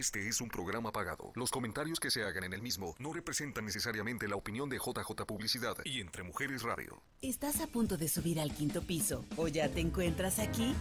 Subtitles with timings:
[0.00, 1.30] Este es un programa pagado.
[1.34, 5.26] Los comentarios que se hagan en el mismo no representan necesariamente la opinión de JJ
[5.26, 7.02] Publicidad y Entre Mujeres Radio.
[7.20, 10.74] ¿Estás a punto de subir al quinto piso o ya te encuentras aquí?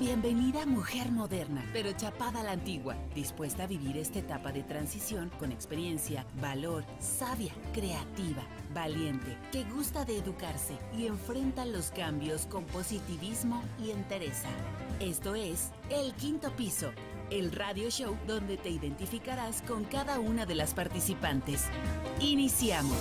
[0.00, 5.30] Bienvenida mujer moderna, pero chapada a la antigua, dispuesta a vivir esta etapa de transición
[5.38, 12.64] con experiencia, valor, sabia, creativa, valiente, que gusta de educarse y enfrenta los cambios con
[12.66, 14.48] positivismo y entereza.
[15.00, 16.92] Esto es El Quinto Piso,
[17.30, 21.64] el radio show donde te identificarás con cada una de las participantes.
[22.20, 22.98] Iniciamos.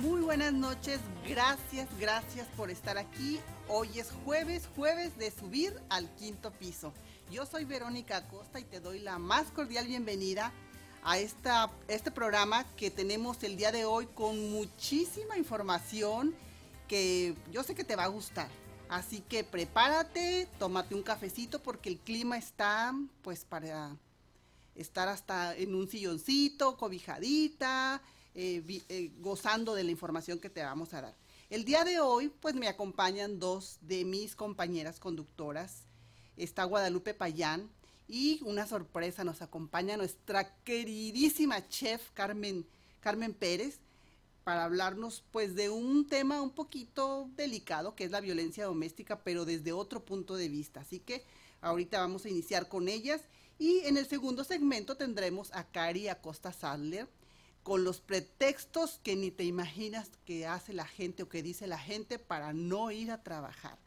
[0.00, 3.38] Muy buenas noches, gracias, gracias por estar aquí.
[3.68, 6.92] Hoy es jueves, jueves de subir al quinto piso.
[7.30, 10.52] Yo soy Verónica Acosta y te doy la más cordial bienvenida
[11.02, 16.34] a esta, este programa que tenemos el día de hoy con muchísima información
[16.88, 18.48] que yo sé que te va a gustar.
[18.90, 23.96] Así que prepárate, tómate un cafecito porque el clima está pues para
[24.74, 28.02] estar hasta en un silloncito, cobijadita,
[28.34, 31.14] eh, eh, gozando de la información que te vamos a dar.
[31.50, 35.84] El día de hoy pues me acompañan dos de mis compañeras conductoras.
[36.36, 37.70] Está Guadalupe Payán
[38.08, 42.66] y una sorpresa nos acompaña nuestra queridísima chef Carmen,
[42.98, 43.78] Carmen Pérez
[44.44, 49.44] para hablarnos pues de un tema un poquito delicado que es la violencia doméstica, pero
[49.44, 50.80] desde otro punto de vista.
[50.80, 51.24] Así que
[51.60, 53.20] ahorita vamos a iniciar con ellas
[53.58, 57.08] y en el segundo segmento tendremos a Cari Acosta Sadler
[57.62, 61.78] con los pretextos que ni te imaginas que hace la gente o que dice la
[61.78, 63.78] gente para no ir a trabajar.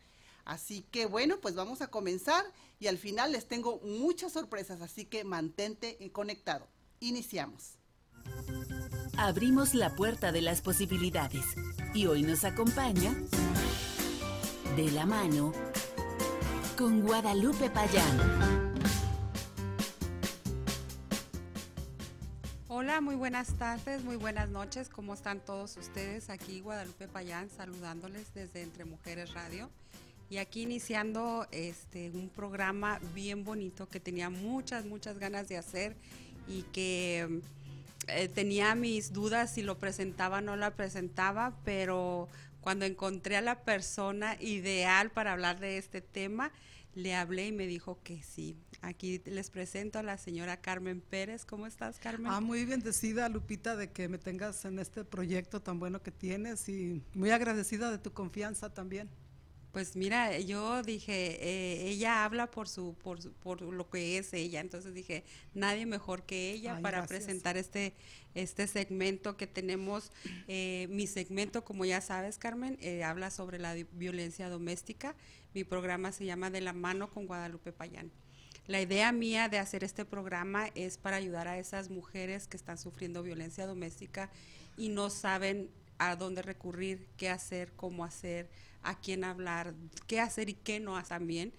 [0.45, 2.45] Así que bueno, pues vamos a comenzar
[2.79, 6.67] y al final les tengo muchas sorpresas, así que mantente conectado.
[6.99, 7.77] Iniciamos.
[9.17, 11.45] Abrimos la puerta de las posibilidades
[11.93, 13.15] y hoy nos acompaña
[14.75, 15.53] de la mano
[16.75, 18.73] con Guadalupe Payán.
[22.67, 24.89] Hola, muy buenas tardes, muy buenas noches.
[24.89, 26.31] ¿Cómo están todos ustedes?
[26.31, 29.69] Aquí Guadalupe Payán saludándoles desde Entre Mujeres Radio.
[30.31, 35.95] Y aquí iniciando este un programa bien bonito que tenía muchas, muchas ganas de hacer
[36.47, 37.41] y que
[38.07, 42.27] eh, tenía mis dudas si lo presentaba o no la presentaba, pero
[42.61, 46.51] cuando encontré a la persona ideal para hablar de este tema,
[46.95, 48.55] le hablé y me dijo que sí.
[48.81, 51.45] Aquí les presento a la señora Carmen Pérez.
[51.45, 52.31] ¿Cómo estás, Carmen?
[52.31, 56.69] Ah, muy bendecida, Lupita, de que me tengas en este proyecto tan bueno que tienes
[56.69, 59.09] y muy agradecida de tu confianza también.
[59.73, 64.59] Pues mira, yo dije, eh, ella habla por su, por por lo que es ella,
[64.59, 65.23] entonces dije,
[65.55, 67.95] nadie mejor que ella para presentar este,
[68.35, 70.11] este segmento que tenemos.
[70.47, 75.15] Eh, mi segmento, como ya sabes, Carmen, eh, habla sobre la violencia doméstica.
[75.55, 78.11] Mi programa se llama De la mano con Guadalupe Payán.
[78.67, 82.77] La idea mía de hacer este programa es para ayudar a esas mujeres que están
[82.77, 84.29] sufriendo violencia doméstica
[84.77, 88.49] y no saben a dónde recurrir, qué hacer, cómo hacer,
[88.83, 89.73] a quién hablar,
[90.07, 91.53] qué hacer y qué no también.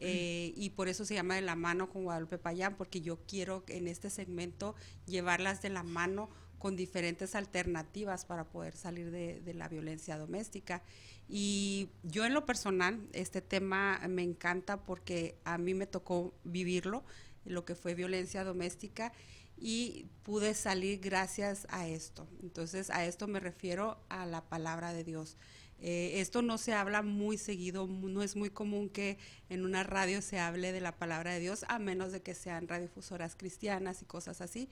[0.00, 3.64] Eh, y por eso se llama de la mano con Guadalupe Payán, porque yo quiero
[3.68, 4.74] en este segmento
[5.06, 10.82] llevarlas de la mano con diferentes alternativas para poder salir de, de, la violencia doméstica.
[11.28, 17.04] Y yo en lo personal, este tema me encanta porque a mí me tocó vivirlo,
[17.44, 19.12] lo que fue violencia doméstica,
[19.60, 22.28] y pude salir gracias a esto.
[22.42, 25.36] Entonces, a esto me refiero a la palabra de Dios.
[25.80, 29.16] Eh, esto no se habla muy seguido, no es muy común que
[29.48, 32.66] en una radio se hable de la palabra de Dios, a menos de que sean
[32.66, 34.68] radiofusoras cristianas y cosas así.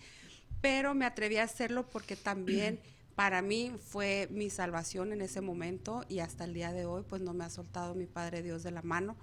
[0.61, 2.81] Pero me atreví a hacerlo porque también
[3.15, 7.23] para mí fue mi salvación en ese momento y hasta el día de hoy pues
[7.23, 9.17] no me ha soltado mi Padre Dios de la mano.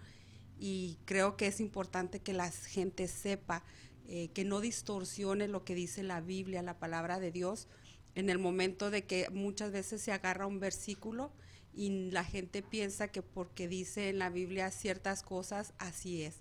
[0.59, 3.63] Y creo que es importante que la gente sepa
[4.07, 7.67] eh, que no distorsione lo que dice la Biblia, la palabra de Dios,
[8.15, 11.31] en el momento de que muchas veces se agarra un versículo
[11.75, 16.35] y la gente piensa que porque dice en la Biblia ciertas cosas, así es.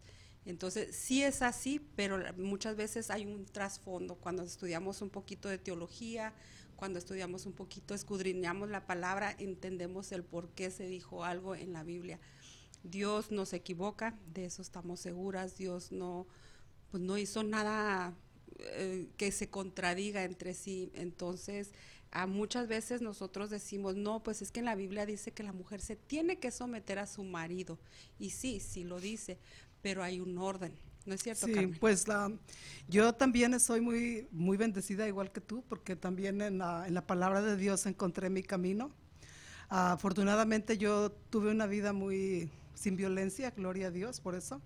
[0.44, 4.16] Entonces, sí es así, pero muchas veces hay un trasfondo.
[4.16, 6.34] Cuando estudiamos un poquito de teología,
[6.76, 11.72] cuando estudiamos un poquito, escudriñamos la palabra, entendemos el por qué se dijo algo en
[11.72, 12.18] la Biblia.
[12.82, 15.56] Dios no se equivoca, de eso estamos seguras.
[15.56, 16.26] Dios no,
[16.90, 18.14] pues no hizo nada
[18.58, 20.90] eh, que se contradiga entre sí.
[20.94, 21.70] Entonces,
[22.12, 25.52] a muchas veces nosotros decimos, no, pues es que en la Biblia dice que la
[25.52, 27.78] mujer se tiene que someter a su marido.
[28.18, 29.38] Y sí, sí lo dice,
[29.80, 30.74] pero hay un orden.
[31.06, 31.46] ¿No es cierto?
[31.46, 32.30] Sí, pues la,
[32.86, 37.04] yo también soy muy, muy bendecida igual que tú, porque también en la, en la
[37.06, 38.92] palabra de Dios encontré mi camino.
[39.68, 44.60] afortunadamente yo tuve una vida muy, sin violencia, gloria a Dios por eso.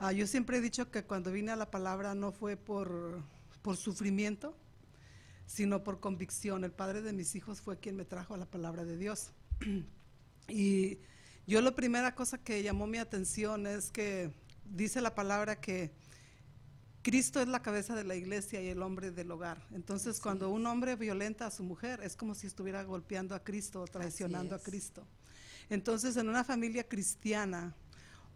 [0.00, 3.22] Ah, yo siempre he dicho que cuando vine a la palabra no fue por,
[3.62, 4.56] por sufrimiento,
[5.48, 6.62] sino por convicción.
[6.62, 9.32] El padre de mis hijos fue quien me trajo a la palabra de Dios.
[10.48, 10.98] y
[11.46, 14.30] yo la primera cosa que llamó mi atención es que
[14.66, 15.90] dice la palabra que
[17.02, 19.66] Cristo es la cabeza de la iglesia y el hombre del hogar.
[19.72, 23.80] Entonces, cuando un hombre violenta a su mujer, es como si estuviera golpeando a Cristo
[23.80, 25.06] o traicionando a Cristo.
[25.70, 27.74] Entonces, en una familia cristiana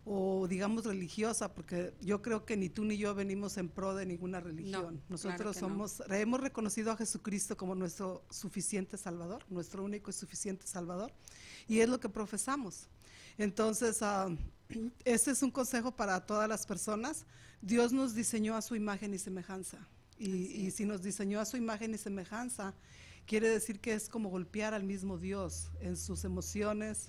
[0.04, 4.04] o digamos religiosa, porque yo creo que ni tú ni yo venimos en pro de
[4.04, 5.00] ninguna religión.
[5.08, 11.12] Nosotros somos, hemos reconocido a Jesucristo como nuestro suficiente Salvador, nuestro único y suficiente Salvador,
[11.68, 12.88] y es lo que profesamos.
[13.38, 14.36] Entonces, uh,
[15.04, 17.24] este es un consejo para todas las personas.
[17.60, 19.78] Dios nos diseñó a su imagen y semejanza.
[20.18, 22.74] Y, si nos diseñó a su imagen y semejanza,
[23.26, 27.08] quiere decir que es como golpear al mismo Dios en sus emociones,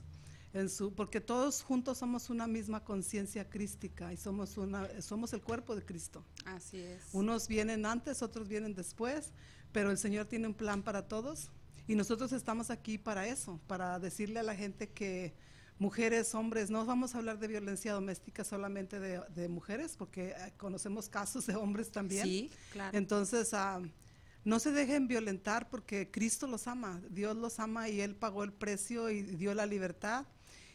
[0.53, 5.41] en su, porque todos juntos somos una misma conciencia crística y somos, una, somos el
[5.41, 6.23] cuerpo de Cristo.
[6.45, 7.01] Así es.
[7.11, 9.31] Unos vienen antes, otros vienen después,
[9.71, 11.49] pero el Señor tiene un plan para todos
[11.87, 15.33] y nosotros estamos aquí para eso, para decirle a la gente que
[15.79, 21.09] mujeres, hombres, no vamos a hablar de violencia doméstica solamente de, mujeres, porque eh, conocemos
[21.09, 22.25] casos de hombres también.
[22.25, 22.97] Sí, claro.
[22.97, 23.81] Entonces, ah,
[24.45, 28.53] no se dejen violentar porque Cristo los ama, Dios los ama y Él pagó el
[28.53, 30.25] precio y dio la libertad.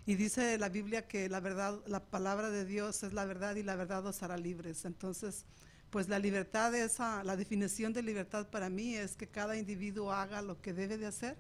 [0.08, 3.62] Y dice la Biblia que la verdad, la palabra de Dios es la verdad y
[3.62, 4.86] la verdad os hará libres.
[4.86, 5.44] Entonces,
[5.90, 10.40] pues la libertad esa, la definición de libertad para mí es que cada individuo haga
[10.40, 11.36] lo que debe de hacer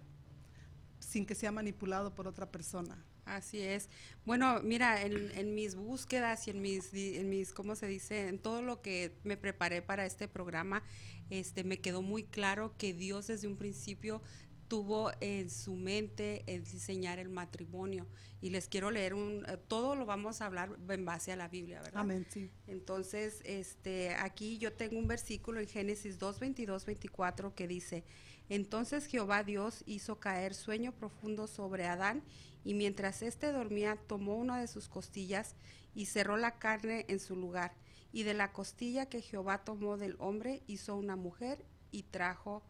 [0.98, 3.02] sin que sea manipulado por otra persona.
[3.24, 3.88] Así es.
[4.26, 8.28] Bueno, mira, en, mis búsquedas y en mis, en mis, ¿cómo se dice?
[8.28, 10.82] En todo lo que me preparé para este programa,
[11.30, 14.20] este, me quedó muy claro que Dios desde un principio
[14.68, 18.06] tuvo en su mente el diseñar el matrimonio.
[18.40, 21.48] Y les quiero leer un, eh, todo lo vamos a hablar en base a la
[21.48, 22.00] Biblia, ¿verdad?
[22.00, 22.50] Amén, sí.
[22.66, 28.04] Entonces, este, aquí yo tengo un versículo en Génesis 2, 22, 24 que dice,
[28.48, 32.22] entonces Jehová Dios hizo caer sueño profundo sobre Adán
[32.64, 35.54] y mientras éste dormía tomó una de sus costillas
[35.94, 37.74] y cerró la carne en su lugar.
[38.12, 42.62] Y de la costilla que Jehová tomó del hombre hizo una mujer y trajo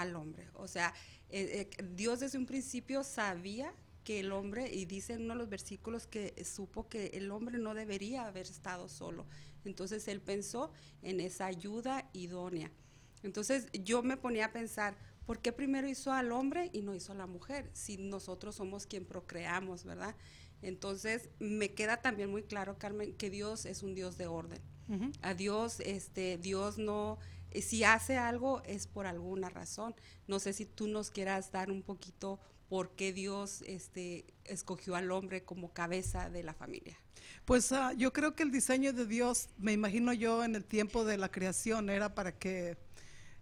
[0.00, 0.48] al hombre.
[0.54, 0.94] O sea,
[1.30, 3.72] eh, eh, Dios desde un principio sabía
[4.04, 7.58] que el hombre, y dice en uno de los versículos que supo que el hombre
[7.58, 9.26] no debería haber estado solo.
[9.64, 10.70] Entonces él pensó
[11.02, 12.70] en esa ayuda idónea.
[13.24, 14.96] Entonces yo me ponía a pensar,
[15.26, 17.68] ¿por qué primero hizo al hombre y no hizo a la mujer?
[17.72, 20.14] Si nosotros somos quien procreamos, ¿verdad?
[20.62, 24.60] Entonces, me queda también muy claro, Carmen, que Dios es un Dios de orden.
[25.20, 27.18] A Dios, este, Dios no,
[27.62, 29.94] si hace algo es por alguna razón.
[30.26, 35.10] No sé si tú nos quieras dar un poquito por qué Dios este, escogió al
[35.10, 36.98] hombre como cabeza de la familia.
[37.44, 41.04] Pues ah, yo creo que el diseño de Dios, me imagino yo en el tiempo
[41.04, 42.76] de la creación, era para que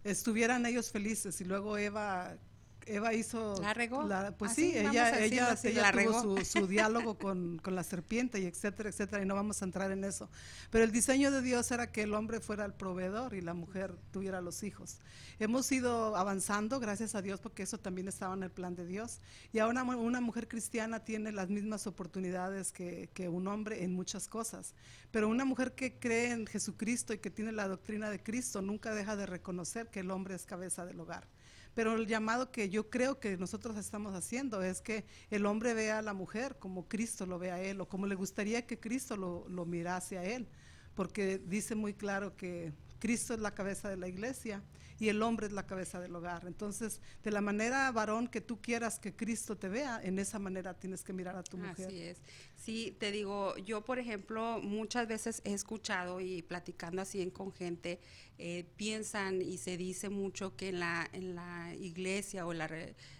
[0.03, 2.37] estuvieran ellos felices y luego Eva
[2.85, 3.59] Eva hizo...
[3.61, 4.07] ¿La regó?
[4.37, 5.55] pues sí, ella, ella,
[5.91, 10.03] tuvo su, diálogo con, la serpiente y etcétera, etcétera, y no vamos a entrar en
[10.03, 10.29] eso.
[10.69, 13.95] Pero el diseño de Dios era que el hombre fuera el proveedor y la mujer
[14.11, 14.99] tuviera los hijos.
[15.39, 19.19] Hemos ido avanzando, gracias a Dios, porque eso también estaba en el plan de Dios.
[19.51, 24.27] Y ahora una mujer cristiana tiene las mismas oportunidades que, que un hombre en muchas
[24.27, 24.73] cosas.
[25.11, 28.93] Pero una mujer que cree en Jesucristo y que tiene la doctrina de Cristo nunca
[28.93, 31.27] deja de reconocer que el hombre es cabeza del hogar.
[31.75, 35.99] Pero el llamado que yo creo que nosotros estamos haciendo es que el hombre vea
[35.99, 39.17] a la mujer como Cristo lo ve a él o como le gustaría que Cristo
[39.17, 40.47] lo, lo mirase a él,
[40.95, 42.73] porque dice muy claro que
[43.05, 44.63] Cristo es la cabeza de la iglesia
[44.97, 46.45] y el hombre es la cabeza del hogar.
[46.47, 50.73] Entonces, de la manera varón que tú quieras que Cristo te vea, en esa manera
[50.73, 51.85] tienes que mirar a tu mujer.
[51.85, 52.17] Así es.
[52.55, 57.99] Sí, te digo, yo por ejemplo, muchas veces he escuchado y platicando así con gente,
[58.39, 62.67] eh, piensan y se dice mucho que en la, en la iglesia o la,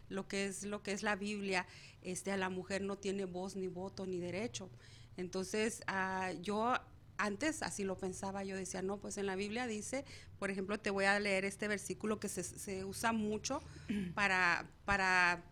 [0.10, 1.68] lo que es lo que es la Biblia,
[2.01, 4.72] este, a la mujer no tiene voz ni voto ni derecho.
[5.15, 6.74] Entonces, uh, yo
[7.18, 10.06] antes así lo pensaba, yo decía, no, pues en la Biblia dice,
[10.40, 13.62] por ejemplo, te voy a leer este versículo que se, se usa mucho
[14.16, 15.44] para, para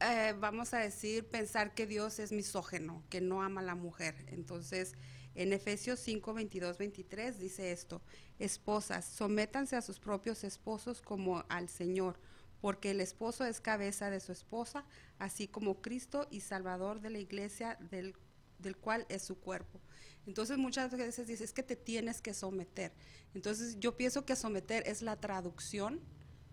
[0.00, 4.14] eh, vamos a decir, pensar que Dios es misógeno, que no ama a la mujer.
[4.28, 4.94] Entonces,
[5.34, 8.00] en Efesios 5, 22, 23 dice esto,
[8.38, 12.18] esposas, sométanse a sus propios esposos como al Señor,
[12.60, 14.84] porque el esposo es cabeza de su esposa,
[15.18, 18.14] así como Cristo y Salvador de la iglesia del,
[18.58, 19.80] del cual es su cuerpo.
[20.26, 22.92] Entonces muchas veces dices que te tienes que someter.
[23.34, 26.00] Entonces yo pienso que someter es la traducción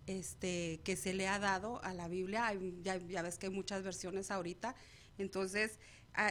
[0.05, 2.53] este, que se le ha dado a la Biblia.
[2.81, 4.75] ya, ves que hay muchas versiones ahorita.
[5.17, 5.79] Entonces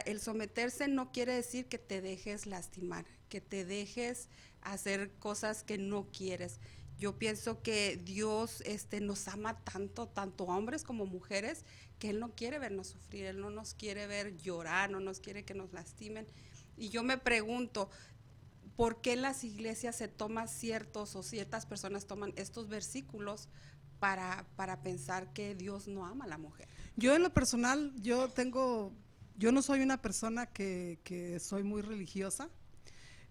[0.05, 4.29] el someterse no quiere decir que te dejes lastimar, que te dejes
[4.61, 6.59] hacer cosas que no quieres.
[6.97, 11.65] Yo pienso que Dios este, nos ama tanto, tanto hombres como mujeres,
[11.99, 15.43] que Él no quiere vernos sufrir, Él no nos quiere ver llorar, no nos quiere
[15.43, 16.27] que nos lastimen.
[16.77, 17.89] Y yo me pregunto,
[18.75, 23.49] ¿por qué las iglesias se toman ciertos o ciertas personas toman estos versículos
[23.99, 26.67] para, para pensar que Dios no ama a la mujer?
[26.95, 28.93] Yo en lo personal, yo tengo
[29.37, 32.49] yo no soy una persona que, que, soy muy religiosa,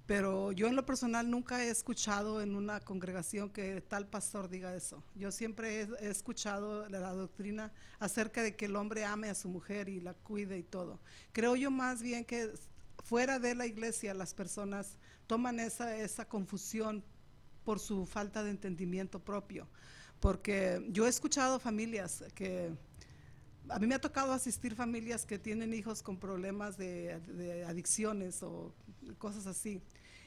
[0.06, 4.74] pero yo en lo personal nunca he escuchado en una congregación que tal pastor diga
[4.74, 5.02] eso.
[5.14, 9.88] Yo siempre he, escuchado la, doctrina acerca de que el hombre ame a su mujer
[9.88, 11.00] y la cuide y todo.
[11.32, 12.52] Creo yo más bien que
[13.04, 14.96] fuera de la iglesia las personas
[15.26, 17.04] toman esa, esa confusión
[17.64, 19.68] por su falta de entendimiento propio.
[20.20, 22.72] Porque yo he escuchado familias que
[23.68, 28.74] a mí me ha tocado asistir familias que tienen hijos con problemas de, adicciones o
[29.18, 29.80] cosas así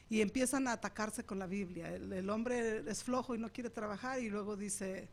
[0.09, 1.93] y empiezan a atacarse con la Biblia.
[1.95, 5.09] el, hombre es flojo y no quiere trabajar y luego dice,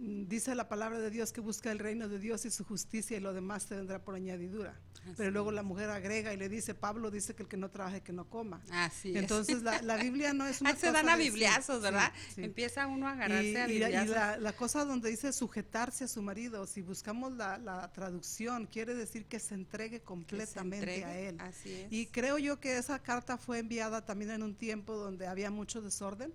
[0.00, 3.20] dice la palabra de Dios que busca el reino de Dios y su justicia y
[3.20, 4.80] lo demás te vendrá por añadidura.
[5.16, 8.02] Pero luego la mujer agrega y le dice, Pablo dice que el que no trabaje,
[8.02, 8.62] que no coma.
[8.70, 12.12] Así Entonces la, la, Biblia no es una se dan a bibliazos, ¿verdad?
[12.36, 14.08] Empieza uno a agarrarse a bibliazos.
[14.08, 18.66] Y, la, la, cosa donde dice sujetarse a su marido, si buscamos la, la traducción,
[18.66, 21.36] quiere decir que se entregue completamente a él.
[21.40, 21.92] Así es.
[21.92, 25.82] Y creo yo que esa carta fue enviada también en un tiempo donde había mucho
[25.82, 26.32] desorden,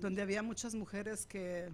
[0.00, 1.72] donde había muchas mujeres que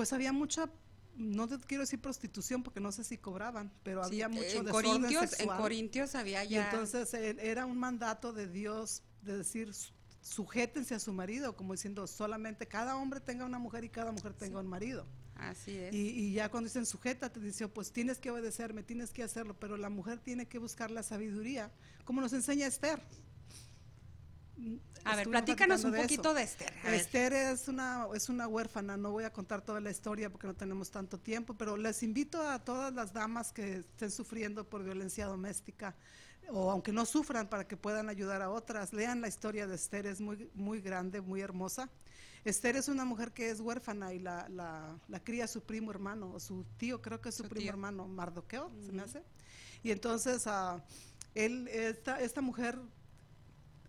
[0.00, 0.70] pues había mucha
[1.14, 5.38] no te quiero decir prostitución porque no sé si cobraban, pero había mucho en Corintios,
[5.38, 6.50] En Corintios había ya.
[6.50, 9.74] Y entonces eh, era un mandato de Dios de decir
[10.22, 14.32] sujétense a su marido, como diciendo solamente cada hombre tenga una mujer y cada mujer
[14.32, 15.06] tenga un marido.
[15.34, 15.92] Así es.
[15.92, 19.76] Y, ya cuando dicen sujeta, te dice, pues tienes que obedecerme, tienes que hacerlo, pero
[19.76, 21.70] la mujer tiene que buscar la sabiduría,
[22.06, 23.02] como nos enseña Esther.
[25.04, 26.72] A ver, platícanos un poquito de Esther.
[26.84, 30.54] Esther es una, es una huérfana, no voy a contar toda la historia porque no
[30.54, 35.26] tenemos tanto tiempo, pero les invito a todas las damas que estén sufriendo por violencia
[35.26, 35.94] doméstica
[36.52, 40.06] o aunque no sufran para que puedan ayudar a otras, lean la historia de Esther,
[40.06, 41.88] es muy, muy grande, muy hermosa.
[42.44, 46.40] Esther es una mujer que es huérfana y la, la, cría su primo hermano, o
[46.40, 49.22] su tío, creo que es su, primo hermano, Mardoqueo, se me hace.
[49.82, 50.80] Y entonces uh,
[51.34, 52.78] él, esta, esta mujer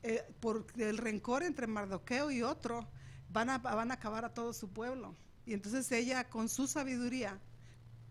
[0.03, 2.87] eh, por el rencor entre Mardoqueo y otro,
[3.29, 5.15] van a, van a acabar a todo su pueblo.
[5.45, 7.39] Y entonces ella, con su sabiduría,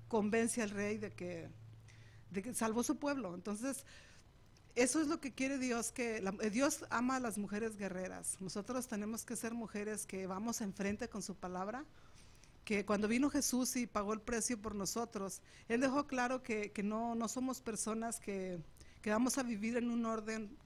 [0.09, 1.49] convence al rey de que,
[2.31, 3.35] de que salvó su pueblo.
[3.35, 3.85] Entonces,
[4.75, 8.37] eso es lo que quiere Dios, que eh, Dios ama a las mujeres guerreras.
[8.41, 11.85] Nosotros tenemos que ser mujeres que vamos enfrente con su palabra,
[12.65, 16.83] que cuando vino Jesús y pagó el precio por nosotros, Él dejó claro que, que
[16.83, 18.61] no, no somos personas que,
[19.03, 20.57] que vamos a vivir en un orden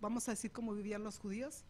[0.00, 1.64] vamos a decir como vivían los judíos,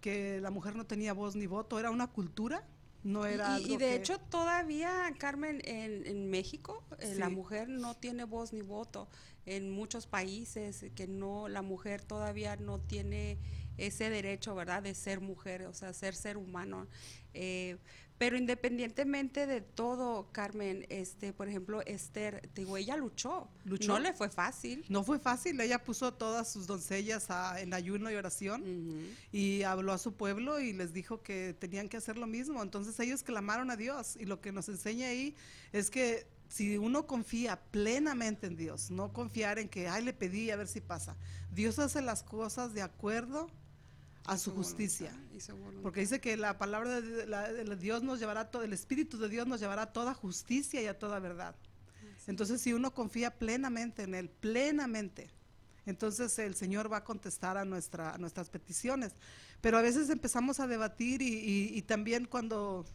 [0.00, 2.66] que la mujer no tenía voz ni voto, era una cultura,
[3.02, 3.58] no era...
[3.60, 8.62] Y, y de hecho todavía, Carmen, en, México eh, la mujer no tiene voz ni
[8.62, 9.08] voto.
[9.46, 13.38] En muchos países que no, la mujer todavía no tiene
[13.76, 16.86] ese derecho, ¿verdad?, de ser mujer, o sea, ser ser humano.
[17.34, 17.76] Eh,
[18.24, 23.50] pero independientemente de todo, Carmen, este, por ejemplo, Esther, digo, ella luchó.
[23.66, 23.88] luchó.
[23.88, 24.82] No le fue fácil.
[24.88, 25.60] No fue fácil.
[25.60, 27.28] Ella puso todas sus doncellas
[27.58, 28.64] en ayuno y oración
[29.30, 32.62] y habló a su pueblo y les dijo que tenían que hacer lo mismo.
[32.62, 35.36] Entonces ellos clamaron a Dios y lo que nos enseña ahí
[35.74, 40.50] es que si uno confía plenamente en Dios, no confiar en que, ay, le pedí
[40.50, 41.14] a ver si pasa.
[41.52, 43.50] Dios hace las cosas de acuerdo
[44.24, 45.12] a su justicia.
[45.82, 49.60] Porque dice que la palabra de, Dios nos llevará todo, el Espíritu de Dios nos
[49.60, 51.54] llevará a toda justicia y a toda verdad.
[52.26, 55.30] Entonces, si uno confía plenamente en Él, plenamente,
[55.86, 59.12] entonces el Señor va a contestar a, nuestra, nuestras peticiones.
[59.60, 62.86] Pero a veces empezamos a debatir y, también cuando,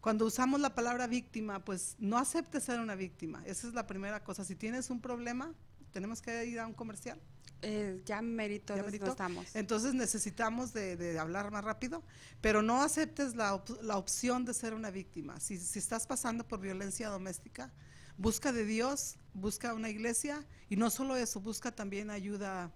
[0.00, 3.42] cuando usamos la palabra víctima, pues no aceptes ser una víctima.
[3.46, 4.44] Esa es la primera cosa.
[4.44, 5.52] Si tienes un problema,
[5.94, 7.18] tenemos que ir a un comercial.
[7.62, 9.54] Eh, ya mérito, estamos.
[9.54, 12.02] Entonces necesitamos de, hablar más rápido,
[12.42, 15.40] pero no aceptes la, la opción de ser una víctima.
[15.40, 17.72] Si, si, estás pasando por violencia doméstica,
[18.18, 22.70] busca de Dios, busca una iglesia y no solo eso, busca también ayuda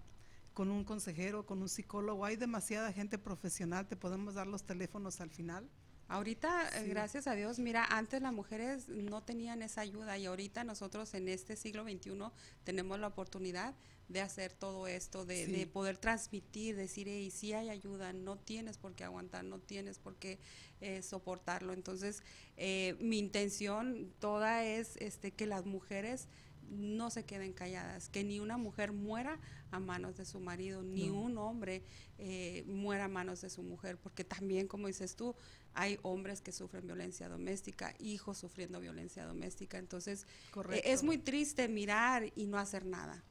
[0.53, 2.25] con un consejero, con un psicólogo.
[2.25, 5.69] Hay demasiada gente profesional, te podemos dar los teléfonos al final.
[6.09, 10.63] Ahorita, eh, gracias a Dios, mira, antes las mujeres no tenían esa ayuda y ahorita
[10.63, 12.17] nosotros en este siglo XXI
[12.63, 13.75] tenemos la oportunidad
[14.07, 18.95] de hacer todo esto, de, poder transmitir, decir, hey, sí hay ayuda, no tienes por
[18.95, 20.39] qué aguantar, no tienes por qué
[20.81, 21.73] eh, soportarlo.
[21.73, 22.23] Entonces,
[22.57, 26.27] eh, mi intención toda es este que las mujeres
[26.69, 29.39] no se queden calladas, que ni una mujer muera
[29.71, 31.83] a manos de su marido, ni un hombre
[32.17, 35.35] eh, muera a manos de su mujer, porque también, como dices tú,
[35.73, 40.25] hay hombres que sufren violencia doméstica, hijos sufriendo violencia doméstica, entonces
[40.71, 43.23] eh, es muy triste mirar y no hacer nada.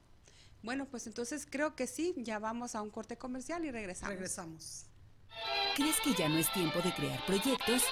[0.63, 4.15] Bueno, pues entonces creo que sí, ya vamos a un corte comercial y regresamos.
[4.15, 4.87] Regresamos.
[5.77, 7.85] ¿Crees que ya no es tiempo de crear proyectos?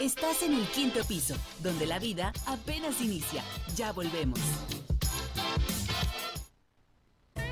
[0.00, 3.42] Estás en el quinto piso, donde la vida apenas inicia.
[3.74, 4.38] Ya volvemos.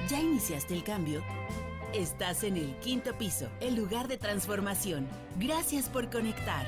[0.08, 1.24] ¿Ya iniciaste el cambio?
[1.94, 5.08] Estás en el quinto piso, el lugar de transformación.
[5.38, 6.66] Gracias por conectar.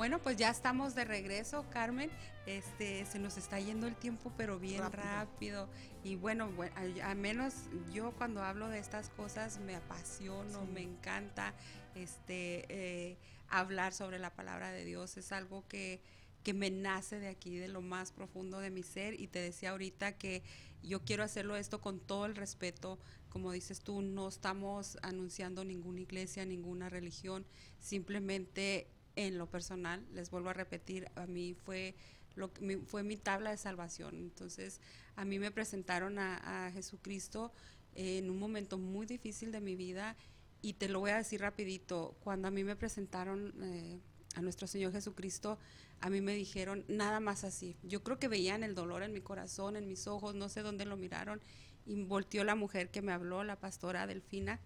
[0.00, 2.10] Bueno, pues ya estamos de regreso, Carmen.
[2.46, 5.68] Este, se nos está yendo el tiempo, pero bien rápido.
[6.02, 7.52] Y bueno, al, menos
[7.92, 11.52] yo cuando hablo de estas cosas me apasiono, me encanta
[11.94, 13.18] este eh,
[13.50, 15.18] hablar sobre la palabra de Dios.
[15.18, 16.00] Es algo que,
[16.44, 19.20] que me nace de aquí, de lo más profundo de mi ser.
[19.20, 20.42] Y te decía ahorita que
[20.82, 22.98] yo quiero hacerlo esto con todo el respeto.
[23.28, 27.44] Como dices tú, no estamos anunciando ninguna iglesia, ninguna religión.
[27.80, 28.88] Simplemente
[29.26, 31.94] en lo personal, les vuelvo a repetir, a mí fue,
[32.36, 34.16] lo, mi, fue mi tabla de salvación.
[34.16, 34.80] Entonces,
[35.16, 37.52] a mí me presentaron a, Jesucristo
[37.94, 40.16] en un momento muy difícil de mi vida
[40.62, 43.98] y te lo voy a decir rapidito, cuando a mí me presentaron eh,
[44.36, 45.58] a nuestro Señor Jesucristo,
[46.00, 47.76] a mí me dijeron nada más así.
[47.82, 50.84] Yo creo que veían el dolor en mi corazón, en mis ojos, no sé dónde
[50.86, 51.40] lo miraron,
[51.84, 54.60] y volteó la mujer que me habló, la pastora Delfina,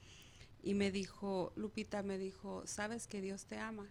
[0.62, 3.88] y me dijo, Lupita, me dijo, ¿sabes que Dios te ama?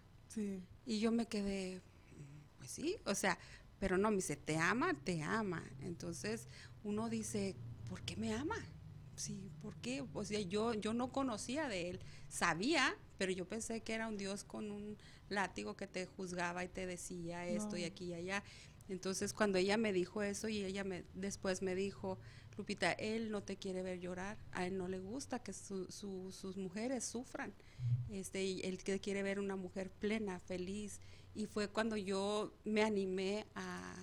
[0.86, 1.82] Y yo me quedé,
[2.58, 3.38] pues sí, o sea,
[3.80, 5.63] pero no, me dice, te ama, te ama.
[5.82, 6.48] Entonces
[6.84, 7.56] uno dice,
[7.90, 8.56] ¿por qué me ama?
[9.16, 10.04] Sí, ¿por qué?
[10.13, 12.00] O sea, yo, yo no conocía de él,
[12.30, 14.98] sabía, pero yo pensé que era un Dios con un
[15.30, 18.44] látigo que te juzgaba y te decía esto y aquí y allá.
[18.90, 22.20] Entonces cuando ella me dijo eso y ella me después me dijo,
[22.58, 27.04] Lupita, él no te quiere ver llorar, a él no le gusta que sus mujeres
[27.04, 27.54] sufran,
[28.10, 31.00] este, y él quiere ver una mujer plena, feliz,
[31.36, 33.96] y fue cuando yo me animé a,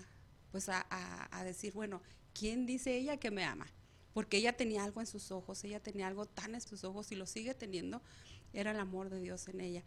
[0.50, 3.66] pues a, decir, bueno, ¿quién dice ella que me ama?
[4.12, 7.14] Porque ella tenía algo en sus ojos, ella tenía algo tan en sus ojos y
[7.14, 8.02] lo sigue teniendo,
[8.52, 9.84] era el amor de Dios en ella.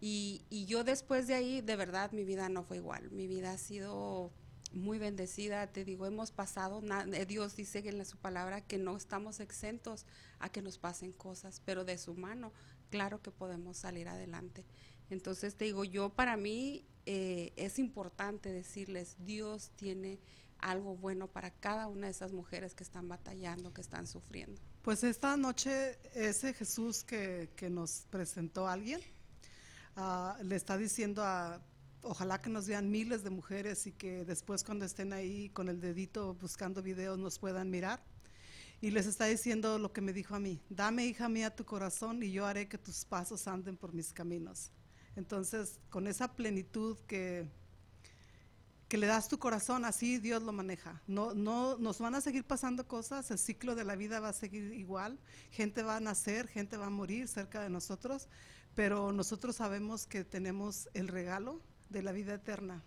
[0.00, 3.52] Y, y yo después de ahí, de verdad, mi vida no fue igual, mi vida
[3.52, 4.32] ha sido
[4.72, 9.40] muy bendecida, te digo, hemos pasado, eh, Dios dice en su palabra que no estamos
[9.40, 10.06] exentos
[10.38, 12.52] a que nos pasen cosas, pero de su mano,
[12.90, 14.64] claro que podemos salir adelante.
[15.10, 20.18] Entonces te digo, yo para mí eh, es importante decirles, Dios tiene
[20.58, 24.60] algo bueno para cada una de esas mujeres que están batallando, que están sufriendo.
[24.82, 29.00] Pues esta noche ese Jesús que, nos presentó alguien,
[29.96, 31.62] ah, le está diciendo a
[32.02, 35.80] ojalá que nos vean miles de mujeres y que después cuando estén ahí con el
[35.80, 38.02] dedito buscando videos nos puedan mirar.
[38.80, 42.22] Y les está diciendo lo que me dijo a mí, dame hija mía tu corazón
[42.22, 44.70] y yo haré que tus pasos anden por mis caminos.
[45.16, 47.48] Entonces, con esa plenitud que,
[48.86, 51.02] que le das tu corazón, así Dios lo maneja.
[51.08, 54.32] No, no, nos van a seguir pasando cosas, el ciclo de la vida va a
[54.32, 55.18] seguir igual,
[55.50, 58.28] gente va a nacer, gente va a morir cerca de nosotros,
[58.76, 61.60] pero nosotros sabemos que tenemos el regalo
[61.90, 62.84] de la vida eterna.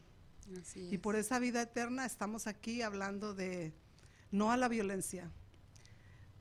[0.76, 3.74] Y por esa vida eterna estamos aquí hablando de
[4.32, 5.30] no a la violencia.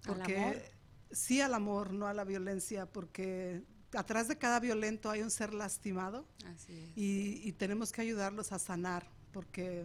[0.07, 0.73] Porque
[1.11, 5.53] sí al amor, no a la violencia, porque atrás de cada violento hay un ser
[5.55, 6.27] lastimado.
[6.97, 9.85] Y, y, tenemos que ayudarlos a sanar, porque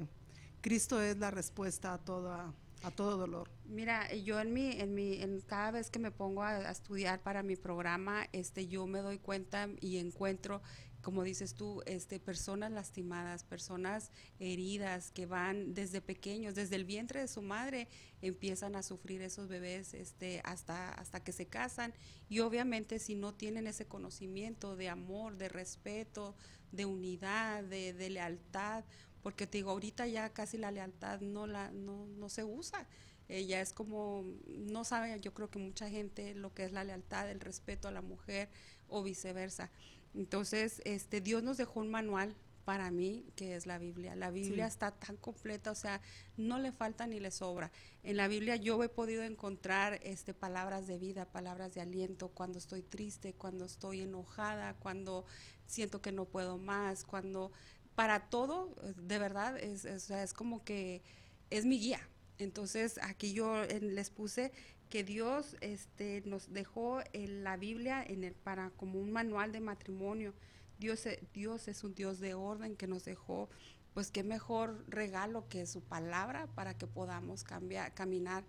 [0.61, 3.49] Cristo es la respuesta a toda a todo dolor.
[3.65, 7.19] Mira, yo en mi, en mi, en cada vez que me pongo a, a, estudiar
[7.19, 10.61] para mi programa, este, yo me doy cuenta y encuentro
[11.05, 17.19] como dices tú, este, personas lastimadas, personas heridas que van desde pequeños, desde el vientre
[17.19, 17.87] de su madre,
[18.23, 21.93] empiezan a sufrir esos bebés este, hasta, hasta que se casan.
[22.27, 26.35] Y obviamente si no tienen ese conocimiento de amor, de respeto,
[26.71, 28.83] de unidad, de, lealtad,
[29.21, 32.87] porque te digo, ahorita ya casi la lealtad no, la, no, no se usa.
[33.27, 37.29] Ella es como, no sabe, yo creo que mucha gente lo que es la lealtad,
[37.29, 38.49] el respeto a la mujer
[38.87, 39.69] o viceversa.
[40.15, 44.15] Entonces, este, Dios nos dejó un manual para mí, que es la Biblia.
[44.15, 46.01] La Biblia está tan completa, o sea,
[46.35, 47.71] no le falta ni le sobra.
[48.01, 52.57] En la Biblia yo he podido encontrar este, palabras de vida, palabras de aliento cuando
[52.57, 55.25] estoy triste, cuando estoy enojada, cuando
[55.67, 57.51] siento que no puedo más, cuando
[57.93, 61.03] para todo, de verdad, es, es, es como que
[61.51, 62.01] es mi guía.
[62.37, 64.51] Entonces, aquí yo les puse
[64.89, 69.59] que Dios este, nos dejó en la Biblia en el, para como un manual de
[69.59, 70.33] matrimonio.
[70.79, 73.49] Dios, e, Dios es un Dios de orden que nos dejó,
[73.93, 78.43] pues qué mejor regalo que su palabra para que podamos cambiar, caminar.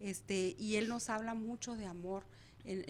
[0.00, 2.24] Este, y Él nos habla mucho de amor.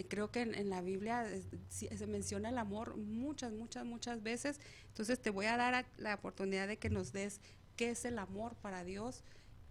[0.09, 1.27] creo que en, la Biblia
[1.69, 4.61] se menciona el amor muchas, muchas, muchas veces.
[4.89, 7.41] Entonces te voy a dar la oportunidad de que nos des
[7.77, 9.25] qué es el amor para Dios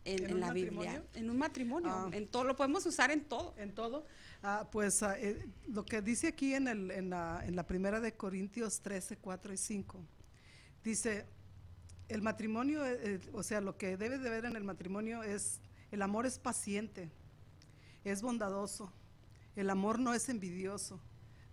[0.06, 2.10] en, la Biblia, en un matrimonio, ah.
[2.12, 3.54] en todo, lo podemos usar en todo.
[3.58, 4.06] En todo.
[4.44, 8.00] Ah, pues ah, eh, lo que dice aquí en, el, en, la, en la primera
[8.00, 10.00] de Corintios 13, 4 y 5,
[10.84, 11.26] dice,
[12.08, 15.62] el matrimonio, eh, eh, o sea, lo que debe de ver en el matrimonio es,
[15.92, 17.12] el amor es paciente,
[18.04, 18.92] es bondadoso,
[19.56, 21.00] el amor no es envidioso,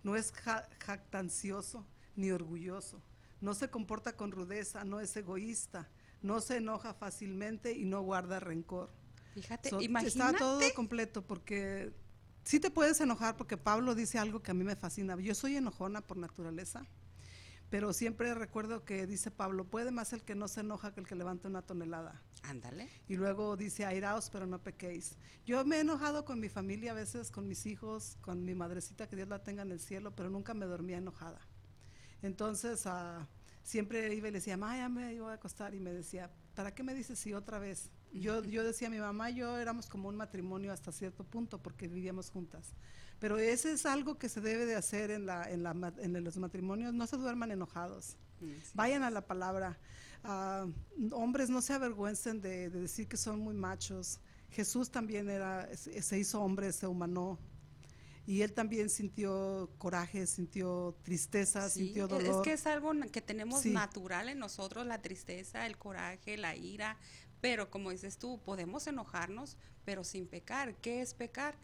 [0.03, 1.85] no es jactancioso
[2.15, 3.01] ni orgulloso,
[3.39, 5.87] no se comporta con rudeza, no es egoísta,
[6.21, 8.91] no se enoja fácilmente y no guarda rencor.
[9.33, 10.07] Fíjate, imagínate.
[10.07, 11.93] Está todo completo porque
[12.43, 15.15] sí te puedes enojar porque Pablo dice algo que a mí me fascina.
[15.17, 16.85] Yo soy enojona por naturaleza,
[17.69, 21.07] pero siempre recuerdo que dice Pablo, puede más el que no se enoja que el
[21.07, 22.21] que levanta una tonelada.
[22.41, 22.89] Ándale.
[23.07, 25.17] Y luego dice, airaos, pero no pequéis.
[25.45, 29.07] Yo me he enojado con mi familia a veces, con mis hijos, con mi madrecita,
[29.07, 31.39] que Dios la tenga en el cielo, pero nunca me dormía enojada.
[32.21, 33.25] Entonces, uh,
[33.69, 36.73] siempre iba y le decía, mamá, ya me iba a acostar y me decía, ¿para
[36.73, 37.91] qué me dices sí otra vez?
[38.11, 41.87] Yo, yo decía, mi mamá y yo éramos como un matrimonio hasta cierto punto porque
[41.87, 42.73] vivíamos juntas.
[43.19, 46.37] Pero ese es algo que se debe de hacer en, la, en, la, en los
[46.37, 48.17] matrimonios, no se duerman enojados.
[48.41, 49.77] Mm, Vayan a la palabra.
[50.23, 50.65] Ah,
[51.11, 54.19] hombres, no se avergüencen de, de, decir que son muy machos.
[54.49, 57.37] Jesús también era, se hizo hombre, se humanó,
[58.29, 62.41] y él también sintió coraje, sintió tristeza, sintió dolor.
[62.41, 66.95] Es que es algo que tenemos natural en nosotros, la tristeza, el coraje, la ira,
[67.41, 70.75] pero como dices tú, podemos enojarnos, pero sin pecar.
[70.75, 71.57] ¿Qué es pecar?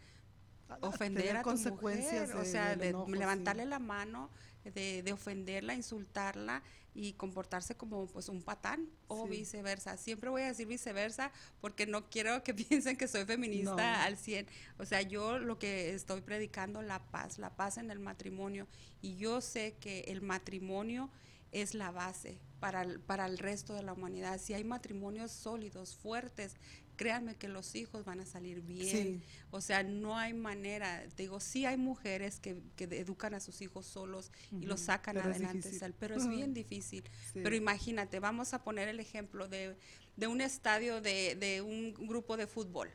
[0.82, 4.32] Ofender a tu mujer, o sea, levantarle la mano,
[4.74, 9.98] de, de, ofenderla, insultarla y comportarse como pues un patán o viceversa.
[9.98, 14.48] Siempre voy a decir viceversa porque no quiero que piensen que soy feminista al 100.
[14.80, 18.68] O sea, yo lo que estoy predicando la paz, la paz en el matrimonio
[19.02, 21.12] y yo sé que el matrimonio
[21.52, 24.40] es la base para el, para el resto de la humanidad.
[24.40, 26.56] Si hay matrimonios sólidos, fuertes,
[26.96, 29.24] créanme que los hijos van a salir bien.
[29.52, 31.06] O sea, no hay manera.
[31.18, 35.70] digo, sí hay mujeres que, que educan a sus hijos solos y los sacan adelante,
[36.00, 37.04] pero es bien difícil.
[37.34, 39.76] Pero imagínate, vamos a poner el ejemplo de,
[40.16, 42.90] de un estadio de, de, un grupo de fútbol.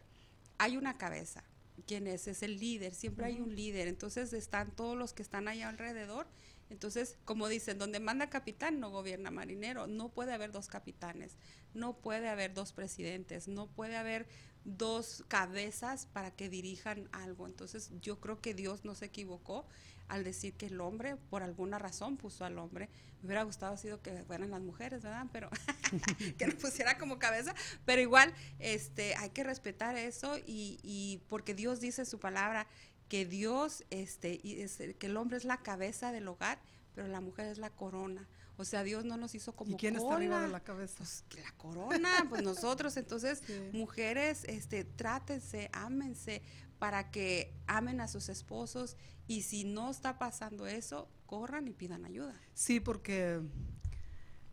[0.59, 1.45] Hay una cabeza.
[1.87, 2.29] ¿Quién es?
[2.29, 2.95] Es el líder.
[2.95, 3.89] Siempre hay un líder.
[3.89, 6.27] Entonces están todos los que están allá alrededor
[6.71, 9.89] entonces, como dicen, donde manda capitán no gobierna marinero.
[9.89, 11.37] No puede haber dos capitanes,
[11.75, 14.29] no puede haber dos presidentes, no puede haber
[14.65, 17.47] dos cabezas para que dirijan algo.
[17.47, 19.67] Entonces, yo creo que Dios no se equivocó
[20.07, 22.89] al decir que el hombre, por alguna razón, puso al hombre.
[23.21, 25.27] Me hubiera gustado sido que fueran las mujeres, ¿verdad?
[25.33, 25.51] Pero
[26.39, 27.55] que lo pusiera como cabeza.
[27.85, 32.67] Pero igual, este, hay que respetar eso y, y porque Dios dice su palabra
[33.11, 36.61] que Dios, este, y que el hombre es la cabeza del hogar,
[36.95, 38.29] pero la mujer es la corona.
[38.57, 40.99] O sea, Dios no nos hizo como ¿Y quién está arriba de la cabeza?
[40.99, 42.97] Pues la corona, pues nosotros.
[42.97, 43.43] Entonces,
[43.73, 46.41] mujeres, este, trátense, ámense
[46.79, 48.97] para que amen a sus esposos
[49.27, 52.41] y si no está pasando eso, corran y pidan ayuda.
[52.55, 53.41] Sí, porque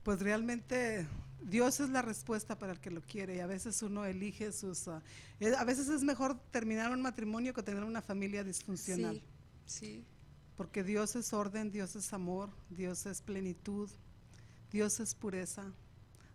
[0.01, 1.05] pues realmente
[1.41, 4.87] Dios es la respuesta para el que lo quiere y a veces uno elige sus...
[4.87, 5.01] Ah,
[5.39, 9.21] eh, a veces es mejor terminar un matrimonio que tener una familia disfuncional.
[9.65, 10.05] Sí, sí.
[10.55, 13.89] Porque Dios es orden, Dios es amor, Dios es plenitud,
[14.71, 15.71] Dios es pureza.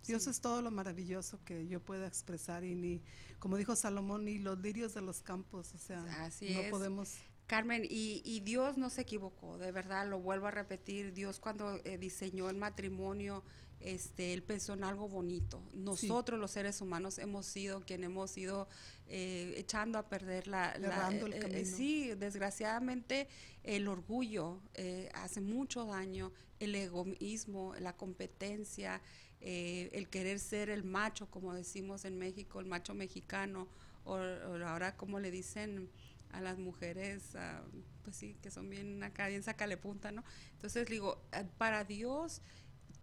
[0.07, 3.03] Dios es todo lo maravilloso que yo pueda expresar y ni,
[3.39, 7.19] como dijo Salomón, ni los lirios de los campos, o sea, Así no podemos...
[7.47, 11.81] Carmen, y, y, Dios no se equivocó, de verdad, lo vuelvo a repetir, Dios cuando
[11.85, 13.45] eh, diseñó el matrimonio,
[13.85, 15.63] este, él pensó en algo bonito.
[15.75, 18.69] Nosotros los seres humanos hemos sido quien hemos ido
[19.09, 20.73] eh, echando a perder la...
[20.73, 23.29] el eh, sí, desgraciadamente
[23.65, 29.03] el orgullo eh, hace mucho daño, el egoísmo, la competencia,
[29.41, 33.67] el querer ser el macho, como decimos en México, el macho mexicano,
[34.05, 35.91] o, ahora como le dicen
[36.31, 37.65] a las mujeres, ah,
[38.05, 40.23] pues sí, que son bien acá, bien sacale punta, ¿no?
[40.53, 41.21] Entonces digo,
[41.59, 42.41] para Dios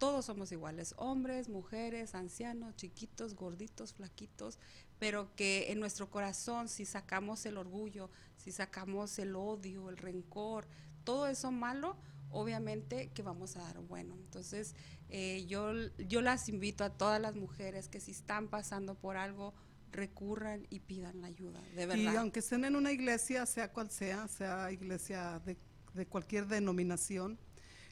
[0.00, 4.58] todos somos iguales, hombres, mujeres, ancianos, chiquitos, gorditos, flaquitos,
[4.98, 8.08] pero que en nuestro corazón, si sacamos el orgullo,
[8.38, 10.66] si sacamos el odio, el rencor,
[11.04, 11.98] todo eso malo,
[12.30, 14.14] obviamente que vamos a dar bueno.
[14.14, 14.74] Entonces,
[15.10, 19.52] eh, yo, yo las invito a todas las mujeres que si están pasando por algo,
[19.92, 22.14] recurran y pidan la ayuda, de verdad.
[22.14, 25.58] Y aunque estén en una iglesia, sea cual sea, sea iglesia de,
[25.92, 27.38] de cualquier denominación,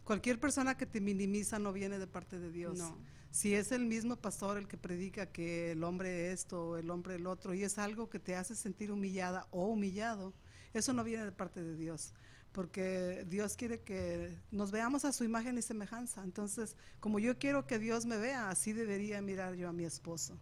[0.04, 2.78] Cualquier persona que te minimiza no viene de parte de Dios.
[2.78, 2.96] No.
[3.30, 7.26] Si es el mismo pastor el que predica que el hombre esto, el hombre el
[7.26, 10.32] otro, y es algo que te hace sentir humillada o humillado,
[10.72, 12.14] eso no viene de parte de Dios
[12.52, 16.24] porque Dios quiere que nos veamos a su imagen y semejanza.
[16.24, 20.38] Entonces, como yo quiero que Dios me vea, así debería mirar yo a mi esposo.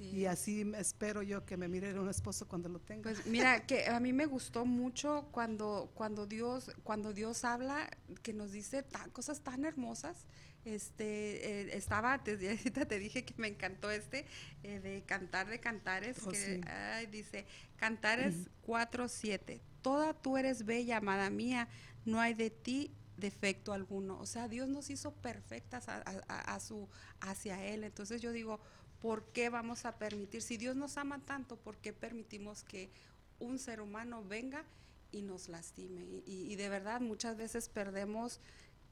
[0.00, 3.02] Y así espero yo que me mire un esposo cuando lo tenga.
[3.02, 7.90] Pues mira, que a mí me gustó mucho cuando, cuando Dios, cuando Dios habla,
[8.22, 10.26] que nos dice cosas tan hermosas.
[10.64, 14.24] Este eh, estaba, te, te dije que me encantó este
[14.62, 16.62] eh, de cantar de cantares, oh, que
[17.10, 17.44] dice
[17.76, 18.34] cantares
[18.66, 21.68] 4-7 toda tú eres bella, amada mía,
[22.06, 24.18] no hay de ti defecto alguno.
[24.18, 26.88] O sea, Dios nos hizo perfectas a, su,
[27.20, 27.84] hacia Él.
[27.84, 28.60] Entonces yo digo,
[29.04, 30.40] ¿por qué vamos a permitir?
[30.40, 32.90] Si Dios nos ama tanto, ¿por qué permitimos que
[33.38, 34.64] un ser humano venga
[35.12, 36.22] y nos lastime?
[36.24, 38.40] Y, de verdad muchas veces perdemos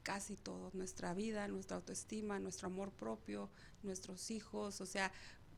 [0.03, 3.49] casi todo, nuestra vida, nuestra autoestima, nuestro amor propio,
[3.81, 4.81] nuestros hijos.
[4.81, 5.11] O sea,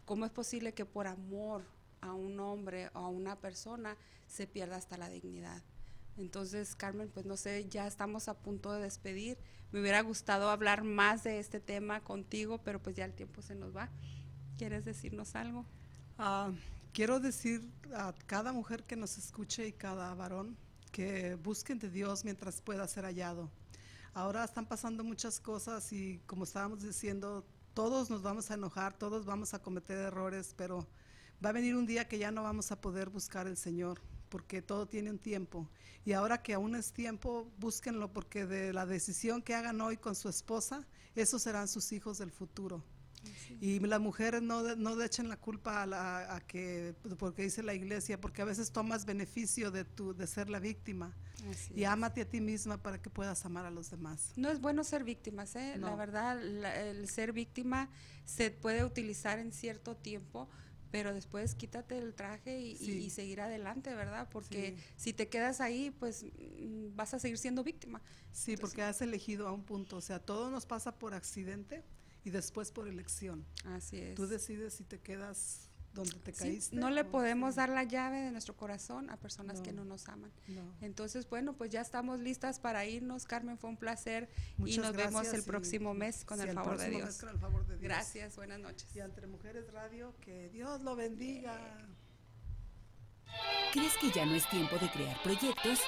[0.06, 1.66] ¿cómo es posible que por amor
[2.00, 5.64] a un hombre o a una persona se pierda hasta la dignidad.
[6.18, 9.38] Entonces, Carmen, pues no sé, ya estamos a punto de despedir.
[9.74, 13.56] Me hubiera gustado hablar más de este tema contigo, pero pues ya el tiempo se
[13.56, 13.90] nos va.
[14.58, 15.66] ¿Quieres decirnos algo?
[16.18, 16.50] Ah,
[16.94, 20.56] quiero decir a cada mujer que nos escuche y cada varón
[20.94, 23.52] que busquen de Dios mientras pueda ser hallado.
[24.14, 29.26] Ahora están pasando muchas cosas y como estábamos diciendo, todos nos vamos a enojar, todos
[29.26, 30.88] vamos a cometer errores, pero
[31.44, 34.62] va a venir un día que ya no vamos a poder buscar el Señor porque
[34.62, 35.70] todo tiene un tiempo.
[36.06, 40.16] Y ahora que aún es tiempo, búsquenlo porque de la decisión que hagan hoy con
[40.16, 42.82] su esposa, esos serán sus hijos del futuro.
[43.62, 48.20] Y las mujeres no, no echen la culpa a, la, que, porque dice la iglesia,
[48.20, 51.16] porque a veces tomas beneficio de, tu, de ser la víctima.
[51.76, 54.34] y ámate a ti misma para que puedas amar a los demás.
[54.36, 55.78] No es bueno ser víctimas, ¿eh?
[55.78, 57.90] La verdad, el ser víctima
[58.26, 60.50] se puede utilizar en cierto tiempo,
[60.92, 64.30] pero después quítate el traje y, seguir adelante, ¿verdad?
[64.32, 68.02] Porque si te quedas ahí, pues mm, vas a seguir siendo víctima.
[68.32, 71.84] Sí, porque has elegido a un punto, o sea, todo nos pasa por accidente
[72.26, 73.46] y después por elección.
[73.64, 74.16] Así es.
[74.16, 76.76] Tú decides si te quedas donde te caíste.
[76.76, 80.32] no le podemos dar la llave de nuestro corazón a personas que no nos aman.
[80.82, 83.26] Entonces, bueno, pues ya estamos listas para irnos.
[83.26, 87.24] Carmen, fue un placer y nos vemos el próximo mes con el, favor de Dios.
[87.80, 88.94] Gracias, buenas noches.
[88.96, 91.58] Y entre Mujeres Radio, que Dios lo bendiga.
[93.72, 95.80] ¿Crees que ya no es tiempo de crear proyectos?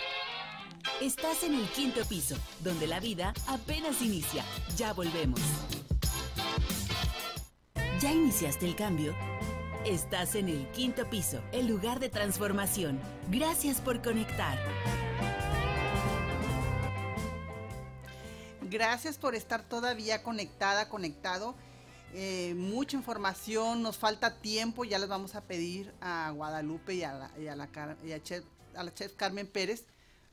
[1.01, 4.43] Estás en el quinto piso, donde la vida apenas inicia.
[4.77, 5.41] Ya volvemos.
[7.99, 9.15] ¿Ya iniciaste el cambio?
[9.85, 12.99] Estás en el quinto piso, el lugar de transformación.
[13.31, 14.57] Gracias por conectar.
[18.69, 21.55] Gracias por estar todavía conectada, conectado.
[22.13, 27.13] Eh, mucha información, nos falta tiempo, ya les vamos a pedir a Guadalupe y a
[27.13, 27.69] la, y a la,
[28.23, 28.43] chef,
[28.75, 29.85] a la chef Carmen Pérez,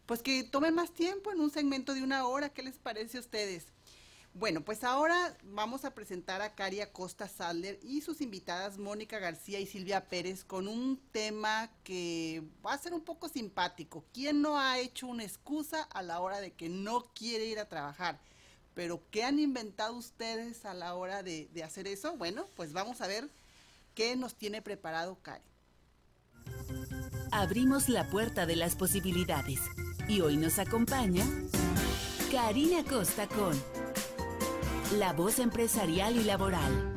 [0.07, 3.21] pues que tomen más tiempo en un segmento de una hora, ¿qué les parece a
[3.21, 3.67] ustedes?
[4.37, 9.61] Bueno, pues ahora vamos a presentar a Caria Costa Sadler y sus invitadas Mónica García
[9.61, 14.05] y Silvia Pérez con un tema que va a ser un poco simpático.
[14.13, 17.69] ¿Quién no ha hecho una excusa a la hora de que no quiere ir a
[17.69, 18.19] trabajar?
[18.75, 22.17] Pero ¿qué han inventado ustedes a la hora de, hacer eso?
[22.17, 23.31] Bueno, pues vamos a ver
[23.95, 25.45] qué nos tiene preparado Cari.
[27.31, 29.61] Abrimos la puerta de las posibilidades
[30.09, 31.25] y hoy nos acompaña
[32.33, 33.84] Karina Costa con
[34.99, 36.95] la voz empresarial y laboral.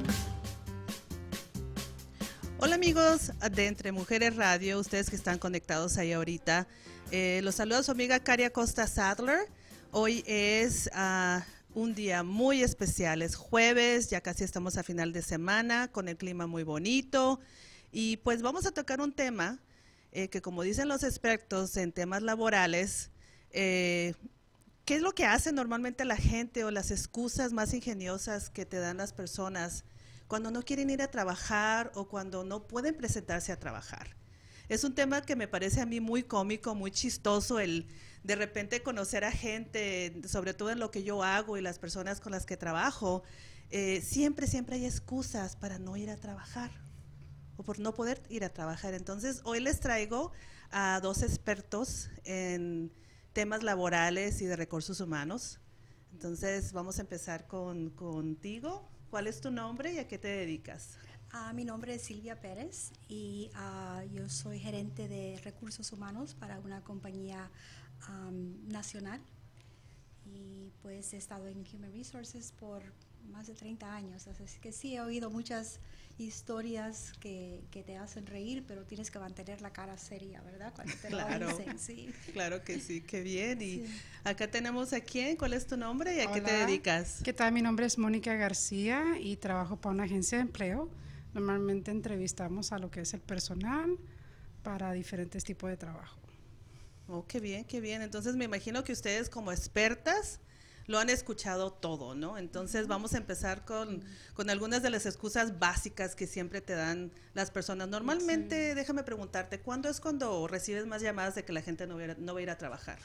[2.59, 6.67] Hola amigos de Entre Mujeres Radio, ustedes que están conectados ahí ahorita.
[7.11, 9.47] Eh, los saluda su amiga Caria Costa Sadler.
[9.91, 15.23] Hoy es ah, un día muy especial, es jueves, ya casi estamos a final de
[15.23, 17.39] semana con el clima muy bonito.
[17.91, 19.59] Y pues vamos a tocar un tema
[20.11, 23.09] eh, que como dicen los expertos en temas laborales,
[23.51, 24.13] eh,
[24.87, 28.79] ¿Qué es lo que hace normalmente la gente o las excusas más ingeniosas que te
[28.79, 29.83] dan las personas
[30.29, 34.15] cuando no quieren ir a trabajar o cuando no pueden presentarse a trabajar?
[34.69, 37.85] Es un tema que me parece a mí muy cómico, muy chistoso, el
[38.23, 42.21] de repente conocer a gente, sobre todo en lo que yo hago y las personas
[42.21, 43.23] con las que trabajo,
[43.71, 46.71] eh, siempre, siempre hay excusas para no ir a trabajar
[47.57, 48.93] o por no poder ir a trabajar.
[48.93, 50.31] Entonces, hoy les traigo
[50.71, 52.93] a dos expertos en
[53.37, 55.59] temas laborales y de recursos humanos.
[56.11, 58.89] Entonces, vamos a empezar con, contigo.
[59.11, 60.97] ¿Cuál es tu nombre y a qué te dedicas?
[61.31, 66.57] Uh, mi nombre es Silvia Pérez y uh, yo soy gerente de recursos humanos para
[66.61, 67.51] una compañía
[68.09, 69.21] um, nacional.
[70.25, 72.81] y pues he estado en Human Resources por
[73.31, 75.79] más de 30 años, así que sí he oído muchas
[76.17, 80.73] historias que, que, te hacen reír, pero tienes que mantener la cara seria, ¿verdad?
[80.75, 82.09] Cuando te claro, lo dicen, sí.
[82.33, 83.61] Claro que sí, qué bien.
[83.61, 83.85] Y
[84.23, 87.21] acá tenemos a quién, ¿cuál es tu nombre y a qué te dedicas?
[87.23, 87.51] ¿Qué tal?
[87.51, 90.89] Mi nombre es Mónica García y trabajo para una agencia de empleo.
[91.33, 93.97] Normalmente entrevistamos a lo que es el personal
[94.63, 96.19] para diferentes tipos de trabajo.
[97.07, 98.01] Oh, qué bien, qué bien.
[98.01, 100.39] Entonces me imagino que ustedes como expertas
[100.87, 102.37] lo han escuchado todo, ¿no?
[102.37, 107.11] Entonces vamos a empezar con, con, algunas de las excusas básicas que siempre te dan
[107.33, 107.89] las personas.
[107.89, 112.01] Normalmente, déjame preguntarte, ¿cuándo es cuando recibes más llamadas de que la gente no va
[112.01, 112.99] a ir, no va a, ir a trabajar?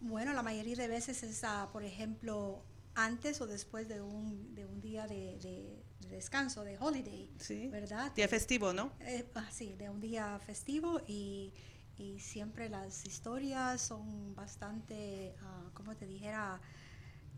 [0.00, 2.62] Bueno, la mayoría de veces es, por ejemplo,
[2.94, 7.68] antes o después de un, de un día de, de, descanso, de holiday, sí.
[7.68, 8.12] ¿verdad?
[8.12, 8.92] Día festivo, ¿no?
[9.00, 11.52] Eh, ah, sí, de un día festivo y
[12.00, 16.58] y siempre las historias son bastante, uh, como te dijera,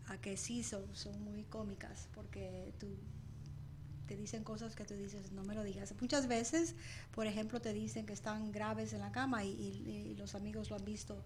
[0.07, 2.87] a que sí son, son muy cómicas porque tú
[4.07, 5.93] te dicen cosas que tú dices, no me lo digas.
[5.99, 6.75] Muchas veces,
[7.11, 10.77] por ejemplo, te dicen que están graves en la cama y, y, los amigos lo
[10.77, 11.23] han visto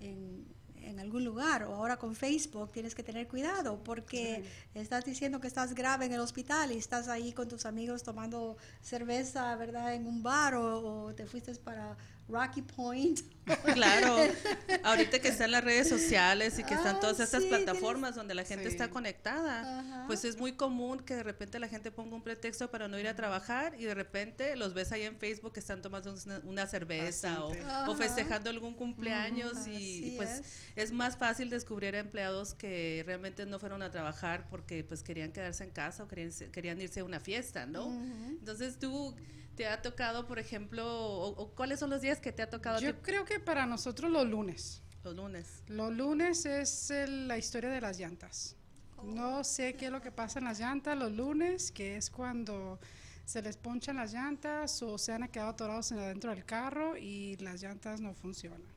[0.00, 0.44] en,
[0.76, 1.64] en, algún lugar.
[1.64, 4.44] O ahora con Facebook tienes que tener cuidado porque
[4.74, 8.56] estás diciendo que estás grave en el hospital y estás ahí con tus amigos tomando
[8.80, 9.94] cerveza, ¿verdad?
[9.94, 11.96] En un bar o, o te fuiste para
[12.28, 13.20] Rocky Point.
[13.74, 14.16] Claro,
[14.82, 18.66] ahorita que están las redes sociales y que están todas estas plataformas donde la gente
[18.66, 22.88] está conectada, pues es muy común que de repente la gente ponga un pretexto para
[22.88, 26.12] no ir a trabajar y de repente los ves ahí en Facebook que están tomando
[26.42, 30.42] una, cerveza o, festejando algún cumpleaños y, pues
[30.74, 30.90] es.
[30.90, 35.70] más fácil descubrir empleados que realmente no fueron a trabajar porque pues querían quedarse en
[35.70, 37.92] casa o querían, querían irse a una fiesta, ¿no?
[38.40, 39.14] Entonces tú
[39.56, 42.80] te ha tocado, por ejemplo, o, cuáles son los días que te ha tocado?
[42.80, 44.82] Yo creo que para nosotros los lunes.
[45.02, 45.62] Los lunes.
[45.68, 48.56] Los lunes es la historia de las llantas.
[49.02, 52.78] No sé qué es lo que pasa en las llantas los lunes, que es cuando
[53.24, 57.62] se les ponchan las llantas o se han quedado atorados adentro del carro y las
[57.62, 58.75] llantas no funcionan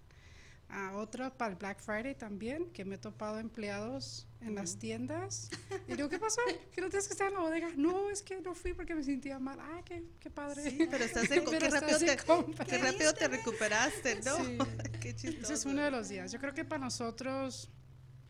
[0.70, 5.50] a otra para el Black Friday también, que me he topado empleados en las tiendas.
[5.88, 6.42] Y digo, ¿qué pasó?
[6.72, 7.70] ¿Que no tienes que estar en la bodega?
[7.76, 9.60] No, es que no fui porque me sentía mal.
[9.60, 10.70] Ah, qué, qué padre.
[10.70, 14.36] Sí, pero estás en, qué, rápido te, qué rápido te recuperaste, ¿no?
[14.38, 14.58] Sí.
[15.02, 15.44] qué chistoso.
[15.44, 16.32] Ese es uno de los días.
[16.32, 17.70] Yo creo que para nosotros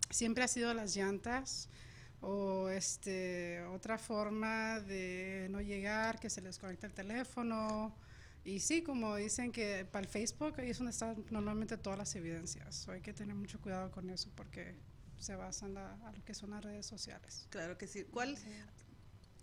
[0.10, 1.70] siempre ha sido las llantas
[2.22, 7.96] o este otra forma de no llegar, que se les conecta el teléfono
[8.44, 12.16] y sí, como dicen que para el Facebook ahí es donde están normalmente todas las
[12.16, 12.88] evidencias.
[12.88, 14.76] hay que tener mucho cuidado con eso porque
[15.18, 15.82] se basa en lo
[16.26, 17.48] que son las redes sociales.
[17.50, 18.06] Claro que sí.
[18.06, 18.38] ¿Cuál,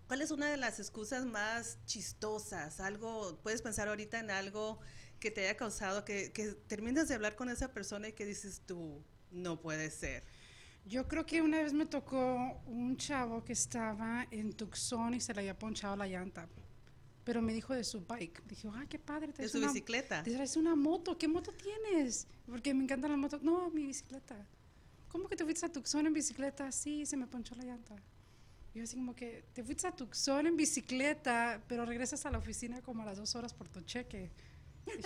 [0.06, 2.80] ¿Cuál es una de las excusas más chistosas?
[2.80, 4.80] Algo, puedes pensar ahorita en algo
[5.20, 8.62] que te haya causado, que, que terminas de hablar con esa persona y que dices
[8.66, 10.24] tú, no puede ser.
[10.86, 15.34] Yo creo que una vez me tocó un chavo que estaba en Tucson y se
[15.34, 16.48] le había ponchado la llanta
[17.26, 18.46] pero me dijo de su bike.
[18.46, 19.32] Dije, ah, qué padre.
[19.36, 20.22] ¿De su bicicleta?
[20.22, 21.18] Te traes una moto.
[21.18, 22.28] ¿Qué moto tienes?
[22.46, 23.42] Porque me encantan las motos.
[23.42, 24.46] No, mi bicicleta.
[25.08, 26.70] ¿Cómo que te fuiste a Tucson en bicicleta?
[26.70, 27.96] Sí, se me ponchó la llanta.
[28.76, 32.80] Yo así como que, te fuiste a Tucson en bicicleta, pero regresas a la oficina
[32.80, 34.30] como a las dos horas por tu cheque.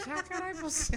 [0.06, 0.90] Ah, caray, pues,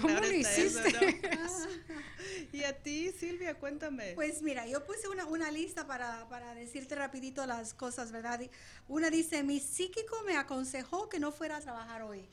[0.00, 1.20] ¿cómo lo hiciste?
[2.52, 4.12] y a ti, Silvia, cuéntame.
[4.14, 8.40] Pues mira, yo puse una, una lista para, para, decirte rapidito las cosas, ¿verdad?
[8.88, 12.28] Una dice, mi psíquico me aconsejó que no fuera a trabajar hoy.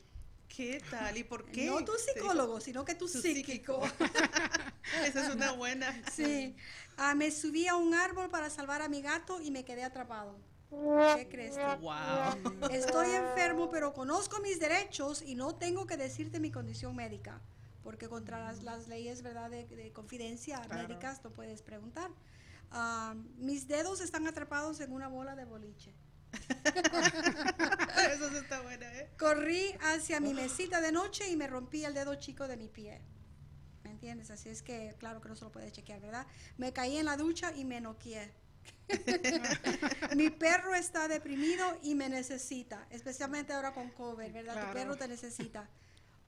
[0.48, 1.16] ¿Qué tal?
[1.16, 1.66] ¿Y por qué?
[1.66, 3.82] No tu psicólogo, sino que tu, psíquico.
[5.04, 6.00] Esa es una buena.
[6.12, 6.54] Sí.
[6.96, 10.38] Ah, me subí a un árbol para salvar a mi gato y me quedé atrapado.
[11.16, 12.70] ¿Qué crees Wow.
[12.70, 17.40] Estoy enfermo, pero conozco mis derechos y no tengo que decirte mi condición médica,
[17.82, 19.50] porque contra las, las leyes ¿verdad?
[19.50, 22.10] De, confidencia médicas no puedes preguntar.
[23.36, 25.94] Mis dedos están atrapados en una bola de boliche.
[28.12, 29.08] Eso está bueno, ¿eh?
[29.18, 33.00] Corrí hacia mi mesita de noche y me rompí el dedo chico de mi pie.
[33.84, 34.30] ¿Me entiendes?
[34.30, 36.26] Así es que, claro que no se lo puedes chequear, ¿verdad?
[36.56, 38.32] Me caí en la ducha y me noqueé.
[40.16, 44.68] Mi perro está deprimido y me necesita, especialmente ahora con COVID, ¿verdad?
[44.68, 45.68] Tu perro te necesita.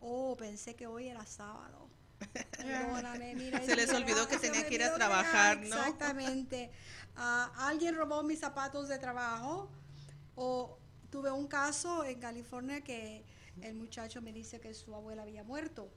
[0.00, 1.88] Oh, pensé que hoy era sábado.
[3.66, 5.66] Se les olvidó que tenía que ir a trabajar, ¿no?
[5.66, 6.70] Exactamente.
[7.16, 9.70] Ah, alguien robó mis zapatos de trabajo
[10.34, 10.78] o
[11.10, 13.24] tuve un caso en California que
[13.62, 15.90] el muchacho me dice que su abuela había muerto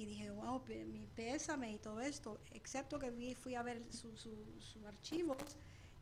[0.00, 4.30] y dije, wow, mi pésame y todo esto, excepto que fui a ver sus su,
[4.58, 5.36] su archivos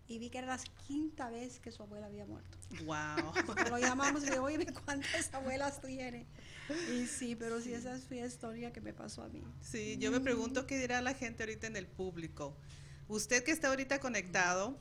[0.06, 2.56] y vi que era la quinta vez que su abuela había muerto.
[2.84, 3.34] Wow.
[3.70, 6.26] lo llamamos y le oye, ¿cuántas abuelas tiene?
[6.94, 9.42] Y sí, pero sí, esa es la historia que me pasó a mí.
[9.60, 12.56] Sí, yo me pregunto qué dirá la gente ahorita en el público.
[13.08, 14.78] Usted que está ahorita conectado,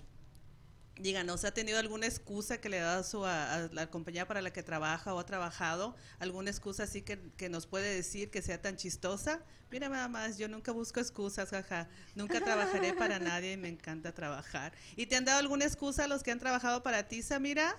[1.00, 4.64] díganos, ¿ha tenido alguna excusa que le dado su, a, la compañía para la que
[4.64, 5.96] trabaja o ha trabajado?
[6.20, 9.42] ¿Alguna excusa así que, que, nos puede decir que sea tan chistosa?
[9.70, 11.88] Mira nada más, yo nunca busco excusas, jaja.
[12.16, 14.74] Nunca trabajaré para nadie y me encanta trabajar.
[14.96, 17.76] ¿Y te han dado alguna excusa a los que han trabajado para ti, Samira?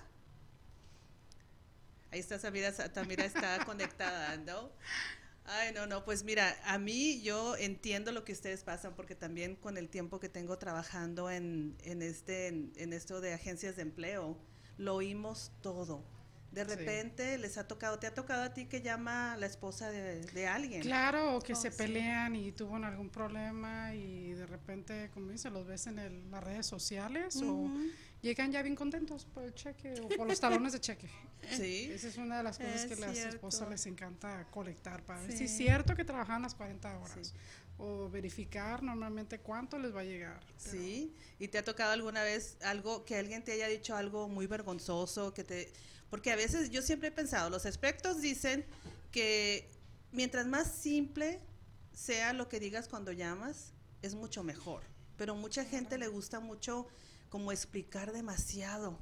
[2.11, 4.71] Ahí está Samira, Samira está conectada, ¿no?
[5.51, 9.57] Ay, no, no, pues mira, a mí yo entiendo lo que ustedes pasan porque también
[9.57, 14.36] con el tiempo que tengo trabajando en, en este, en, esto de agencias de empleo,
[14.76, 16.05] lo oímos todo.
[16.53, 20.46] De repente les ha tocado, ¿te ha tocado a ti que llama la esposa de,
[20.46, 20.82] alguien?
[20.82, 25.51] Claro, o que oh, se pelean y tuvo algún problema y de repente, como dice,
[25.51, 27.70] los ves en las redes sociales o
[28.23, 31.09] llegan ya bien contentos por el cheque o por los talones de cheque.
[31.57, 31.89] Sí.
[31.93, 35.33] Esa es una de las cosas que a las esposas les encanta colectar para ver
[35.33, 37.33] si es cierto que trabajan las 40 horas.
[37.79, 40.41] O verificar normalmente cuánto les va a llegar.
[40.57, 41.14] Sí.
[41.39, 45.33] ¿Y te ha tocado alguna vez algo que alguien te haya dicho algo muy vergonzoso?
[45.33, 45.73] que te
[46.11, 48.66] Porque a veces yo siempre he pensado, los expertos dicen
[49.12, 49.71] que
[50.11, 51.41] mientras más simple
[51.93, 54.83] sea lo que digas cuando llamas, es mucho mejor.
[55.16, 56.89] Pero mucha gente le gusta mucho
[57.29, 58.99] como explicar demasiado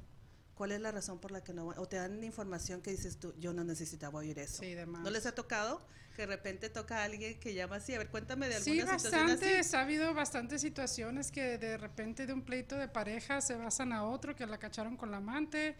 [0.57, 3.33] cuál es la razón por la que no o te dan información que dices tú
[3.39, 4.61] yo no necesitaba oír eso.
[4.61, 5.79] Sí, no les ha tocado
[6.15, 8.81] que de repente toca a alguien que llama así a ver cuéntame de alguna sí
[8.81, 13.93] bastante ha habido bastantes situaciones que de repente de un pleito de pareja se basan
[13.93, 15.75] a otro que la cacharon con la amante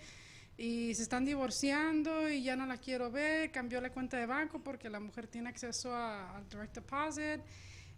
[0.56, 4.64] y se están divorciando y ya no la quiero ver cambió la cuenta de banco
[4.64, 7.42] porque la mujer tiene acceso al direct deposit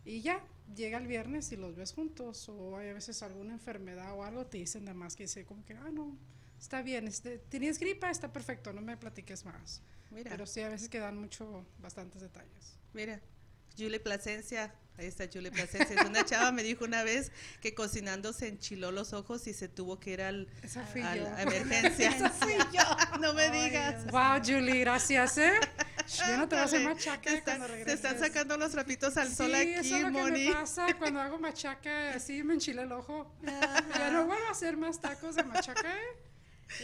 [0.09, 0.43] y ya,
[0.75, 4.43] llega el viernes y los ves juntos, o hay a veces alguna enfermedad o algo,
[4.47, 6.17] te dicen nada más que dice como que, ah, no,
[6.59, 8.09] está bien, este, ¿tenías gripa?
[8.09, 9.83] Está perfecto, no me platiques más.
[10.09, 10.31] Mira.
[10.31, 12.79] Pero sí, a veces quedan mucho, bastantes detalles.
[12.91, 13.21] Mira,
[13.77, 16.03] Julie Plasencia, ahí está Julie Plasencia.
[16.03, 17.31] Una chava me dijo una vez
[17.61, 20.47] que cocinando se enchiló los ojos y se tuvo que ir al,
[21.03, 22.09] a la emergencia.
[22.15, 22.81] Esa fui yo.
[23.21, 24.07] no me digas.
[24.07, 25.53] Wow, Julie, gracias, ¿eh?
[26.17, 27.85] Yo no te voy a hacer machaca cuando regreses.
[27.85, 31.21] Te están sacando los trapitos al sol aquí, eso es lo que me pasa cuando
[31.21, 33.31] hago machaca, así me enchila el ojo.
[33.43, 36.01] Ya no vuelvo a hacer más tacos de machaca, ¿eh?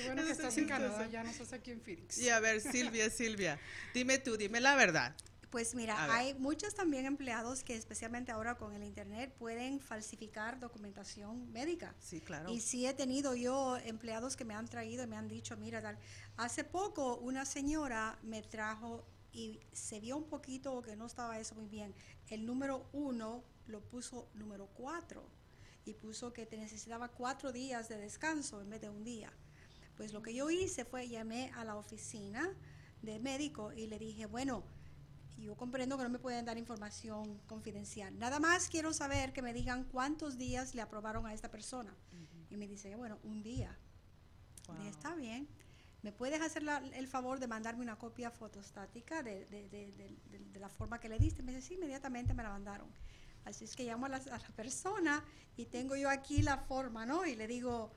[0.02, 2.18] Y bueno que estás en Canadá, ya no estás aquí en Phoenix.
[2.18, 3.60] Y a ver, Silvia, Silvia,
[3.94, 5.16] dime tú, dime la verdad.
[5.52, 11.50] Pues mira, hay muchos también empleados que especialmente ahora con el internet pueden falsificar documentación
[11.54, 11.96] médica.
[12.00, 12.52] Sí, claro.
[12.52, 15.82] Y sí he tenido yo empleados que me han traído y me han dicho, mira,
[15.82, 15.98] tal,
[16.36, 21.56] hace poco una señora me trajo y se vio un poquito que no estaba eso
[21.56, 21.94] muy bien.
[22.30, 25.28] El número uno lo puso número cuatro
[25.84, 29.34] y puso que te necesitaba cuatro días de descanso en vez de un día.
[29.98, 32.56] Pues lo que yo hice fue llamé a la oficina
[33.02, 34.64] de médico y le dije, bueno,
[35.38, 38.18] yo comprendo que no me pueden dar información confidencial.
[38.18, 41.94] Nada más quiero saber que me digan cuántos días le aprobaron a esta persona.
[42.50, 43.78] Y me dice, bueno, un día.
[44.82, 45.48] Y está bien.
[46.06, 51.10] ¿Me puedes hacer el favor de mandarme una copia fotostática de, de, la forma que
[51.10, 51.42] le diste?
[51.42, 52.88] Me dice, sí, inmediatamente me la mandaron.
[53.44, 54.20] Así es que llamo a la,
[54.56, 55.26] persona
[55.58, 57.26] y tengo yo aquí la forma, ¿no?
[57.26, 57.92] Y le digo,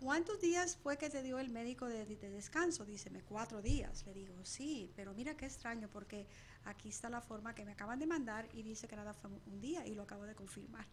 [0.00, 2.84] ¿Cuántos días fue que te dio el médico de, de, descanso?
[2.84, 4.04] Díceme, cuatro días.
[4.06, 6.26] Le digo, sí, pero mira qué extraño porque
[6.64, 9.60] aquí está la forma que me acaban de mandar y dice que nada fue un
[9.60, 10.86] día y lo acabo de confirmar.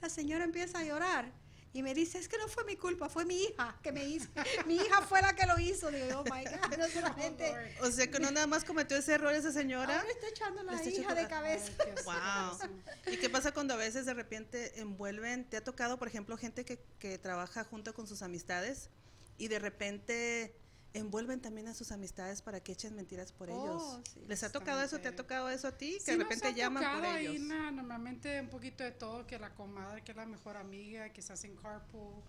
[0.00, 1.32] La señora empieza a llorar
[1.74, 4.28] y me dice, es que no fue mi culpa, fue mi hija que me hizo.
[4.66, 5.90] mi hija fue la que lo hizo.
[5.90, 7.52] Digo, oh my God, no solamente.
[7.82, 9.98] o sea que no nada más cometió ese error esa señora.
[9.98, 11.72] Ahora está echando la hija de cabeza.
[12.04, 12.70] wow.
[13.12, 15.44] ¿Y qué pasa cuando a veces de repente envuelven?
[15.50, 18.88] ¿Te ha tocado, por ejemplo, gente que, que trabaja junto con sus amistades
[19.36, 20.54] y de repente
[20.94, 23.82] envuelven también a sus amistades para que echen mentiras por ellos.
[23.82, 25.00] Oh, ¿Les ha tocado eso?
[25.00, 25.98] ¿Te ha tocado eso a ti?
[26.04, 27.40] Que de repente llaman por ellos.
[27.40, 31.32] normalmente un poquito de todo, que la comadre, que es la mejor amiga, que se
[31.32, 32.22] hacen carpool,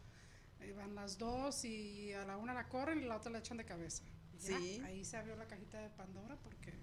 [0.61, 3.57] eh, van las dos y a la una la corren y la otra la echan
[3.57, 4.03] de cabeza.
[4.37, 4.81] Sí.
[4.83, 6.73] Ahí se abrió la cajita de Pandora porque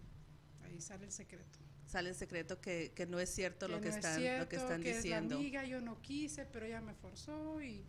[0.62, 1.58] ahí sale el secreto.
[1.86, 5.34] Sale el secreto que, que no es cierto, lo, que están, lo que están diciendo.
[5.34, 7.84] Es la amiga, yo no quise, pero ella me forzó y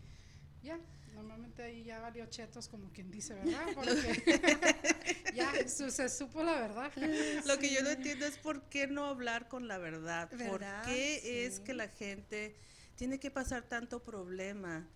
[0.63, 0.79] ya.
[1.13, 3.65] Normalmente ahí ya valió chetos, como quien dice, ¿verdad?
[3.75, 3.93] Porque
[5.35, 6.91] ya se supo la verdad.
[7.45, 10.29] Lo que yo no entiendo es por qué no hablar con la verdad.
[10.29, 12.55] ¿Por qué es que la gente
[12.95, 14.87] tiene que pasar tanto problema?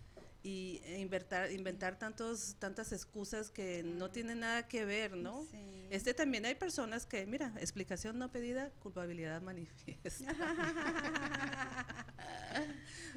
[0.43, 5.45] y e inventar, inventar tantos, tantas excusas que no tienen nada que ver, ¿no?
[5.89, 10.33] Este también hay personas que, mira, explicación no pedida, culpabilidad manifiesta.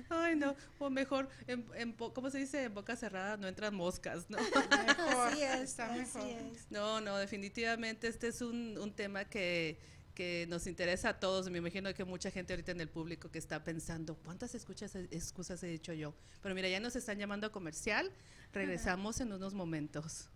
[0.09, 2.64] Ay, no, o mejor, en, en, ¿cómo se dice?
[2.64, 4.39] En boca cerrada no entran moscas, ¿no?
[5.18, 6.71] así es, así es.
[6.71, 9.79] No, no, definitivamente este es un, un tema que
[10.21, 11.49] que nos interesa a todos.
[11.49, 15.62] Me imagino que mucha gente ahorita en el público que está pensando, ¿cuántas escuchas, excusas
[15.62, 16.14] he dicho yo?
[16.43, 18.11] Pero mira, ya nos están llamando a comercial.
[18.53, 20.29] Regresamos en unos momentos.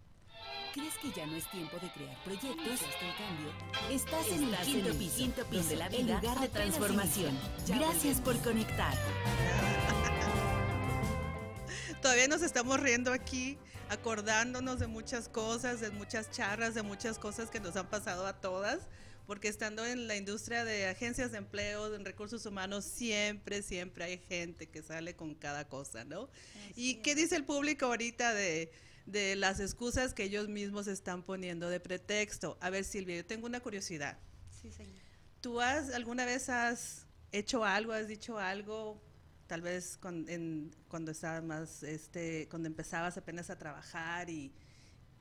[0.74, 2.82] ¿Crees que ya no es tiempo de crear proyectos?
[2.82, 3.52] En cambio,
[3.92, 7.38] estás, en el quinto, piso, quinto piso de la vida, en lugar de transformación.
[7.68, 8.92] Gracias por conectar.
[12.02, 13.56] Todavía nos estamos riendo aquí,
[13.88, 18.40] acordándonos de muchas cosas, de muchas charras, de muchas cosas que nos han pasado a
[18.40, 18.80] todas
[19.28, 24.18] porque estando en la industria de agencias de empleo, en recursos humanos, siempre, siempre hay
[24.18, 26.28] gente que sale con cada cosa, ¿no?
[26.76, 28.70] ¿Y qué dice el público ahorita de,
[29.06, 32.58] de las excusas que ellos mismos están poniendo de pretexto?
[32.60, 34.18] A ver, Silvia, yo tengo una curiosidad.
[34.50, 35.02] Sí, señor.
[35.40, 39.02] ¿Tú has, alguna vez has hecho algo, has dicho algo,
[39.46, 44.52] tal vez cuando estabas más, este, cuando empezabas apenas a trabajar y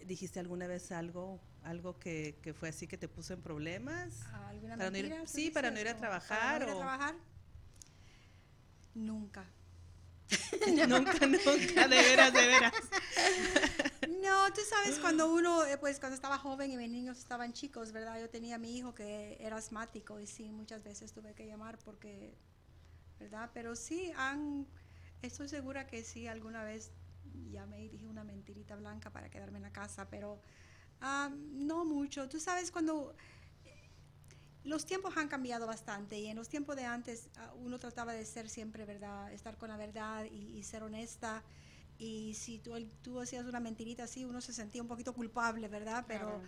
[0.06, 4.22] dijiste alguna vez algo algo que, que, fue así que te puso en problemas?
[4.34, 6.40] ¿Alguna para mentira, Sí, para no ir a trabajar.
[6.40, 7.16] ¿Para no ir a trabajar?
[8.94, 9.46] Nunca.
[10.88, 12.74] nunca, nunca, de veras, de veras.
[14.08, 17.92] no, tú sabes, cuando uno, eh, pues cuando estaba joven y mis niños estaban chicos,
[17.92, 18.20] ¿verdad?
[18.20, 21.78] Yo tenía a mi hijo que era asmático y sí, muchas veces tuve que llamar
[21.80, 22.36] porque,
[23.20, 23.52] ¿verdad?
[23.54, 24.68] Pero sí, han,
[25.22, 26.92] estoy segura que sí, alguna vez
[27.52, 30.42] llamé y dije una mentirita blanca para quedarme en la casa, pero
[31.06, 32.30] Ah, no mucho.
[32.30, 33.14] Tú sabes, cuando
[34.64, 38.26] los tiempos han cambiado bastante y en los tiempos de antes ah, uno trataba de
[38.26, 39.32] ser siempre, ¿verdad?
[39.34, 41.44] Estar con la verdad y, ser honesta.
[41.98, 46.06] Y si tú, tú hacías una mentirita así, uno se sentía un poquito culpable, ¿verdad?
[46.08, 46.42] Pero,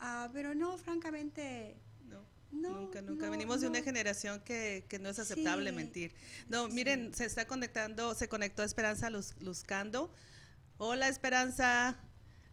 [0.00, 1.76] ah, pero no, francamente...
[2.50, 3.28] No, nunca, nunca.
[3.28, 6.14] Venimos de una generación que, que no es aceptable mentir.
[6.48, 10.10] No, miren, se está conectando, se conectó Esperanza Luz, Luzcando.
[10.78, 11.98] Hola, Esperanza.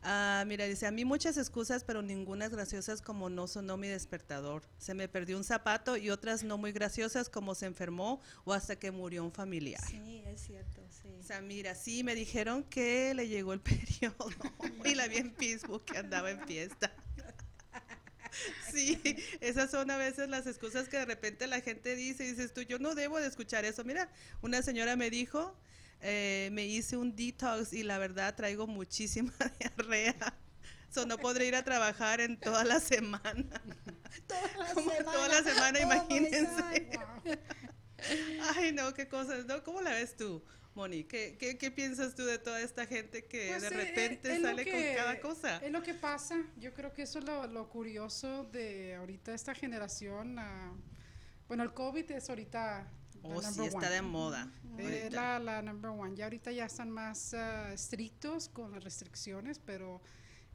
[0.07, 3.87] Ah, mira, dice, a mí muchas excusas, pero ninguna es graciosas como no sonó mi
[3.87, 4.61] despertador.
[4.77, 8.75] Se me perdió un zapato y otras no muy graciosas como se enfermó o hasta
[8.75, 9.81] que murió un familiar.
[9.83, 11.09] Sí, es cierto, sí.
[11.19, 14.29] O sea, mira, sí, me dijeron que le llegó el periodo
[14.83, 16.93] y la vi en Facebook que andaba en fiesta.
[18.69, 19.01] Sí,
[19.39, 22.63] esas son a veces las excusas que de repente la gente dice y dices tú,
[22.63, 23.85] yo no debo de escuchar eso.
[23.85, 25.55] Mira, una señora me dijo
[26.01, 30.15] eh, me hice un detox y la verdad traigo muchísima diarrea.
[30.91, 33.23] So, no podré ir a trabajar en toda la semana.
[34.27, 35.11] toda la semana.
[35.11, 36.89] Toda la semana, oh imagínense.
[38.55, 39.63] Ay, no, qué cosas, ¿no?
[39.63, 40.41] ¿Cómo la ves tú,
[40.73, 41.03] Moni?
[41.03, 44.95] ¿Qué, qué, piensas tú de toda esta gente que pues, de eh, repente sale con
[44.95, 45.57] cada cosa?
[45.57, 46.41] Es lo que pasa.
[46.57, 50.37] Yo creo que eso es lo, lo curioso de ahorita esta generación.
[50.37, 50.77] Uh,
[51.47, 52.89] bueno, el COVID es ahorita
[53.27, 54.47] Oh, sí, está de moda.
[55.07, 56.15] Es la, la, number one.
[56.15, 60.01] Ya ahorita ya están más uh, estrictos con las restricciones, pero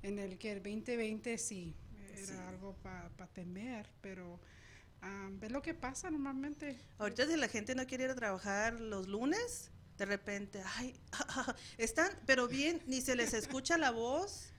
[0.03, 1.77] en el que el 2020 sí,
[2.17, 4.41] era algo para temer, pero
[5.03, 6.79] um, lo que pasa normalmente.
[6.99, 10.99] Ahorita si la gente no quiere ir a trabajar los lunes, de repente, ay,
[11.79, 14.51] están, pero bien, ni se les escucha la voz,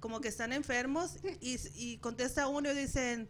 [0.00, 3.28] como que están enfermos, y, y contesta uno y dicen,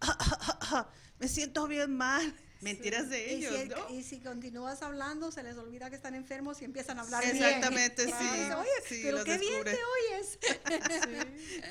[1.18, 3.90] me siento bien mal mentiras de ellos, y si, ¿no?
[3.90, 8.04] Y si continúas hablando, se les olvida que están enfermos y empiezan a hablar Exactamente,
[8.04, 8.12] sí.
[8.56, 9.78] Oye, sí, pero qué bien te
[10.10, 10.38] oyes.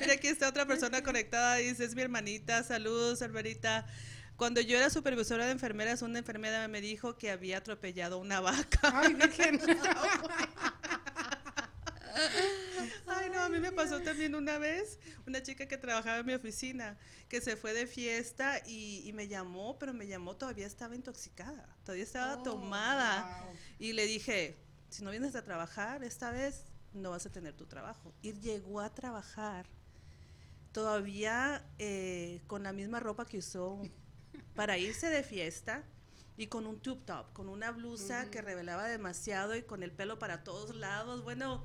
[0.00, 3.86] Mira, aquí está otra persona conectada, dice, es mi hermanita, saludos, hermanita.
[4.36, 8.78] Cuando yo era supervisora de enfermeras, una enfermera me dijo que había atropellado una vaca.
[8.82, 9.60] Ay, virgen.
[13.56, 17.56] Mí me pasó también una vez, una chica que trabajaba en mi oficina, que se
[17.56, 22.42] fue de fiesta y, me llamó, pero me llamó, todavía estaba intoxicada, todavía estaba oh,
[22.42, 23.48] tomada.
[23.78, 24.58] Y le dije,
[24.90, 28.12] si no vienes a trabajar esta vez, no vas a tener tu trabajo.
[28.20, 29.64] Y llegó a trabajar
[30.72, 33.80] todavía eh, con la misma ropa que usó
[34.54, 35.82] para irse de fiesta
[36.36, 40.18] y con un tube top, con una blusa que revelaba demasiado y con el pelo
[40.18, 41.24] para todos lados.
[41.24, 41.64] Bueno,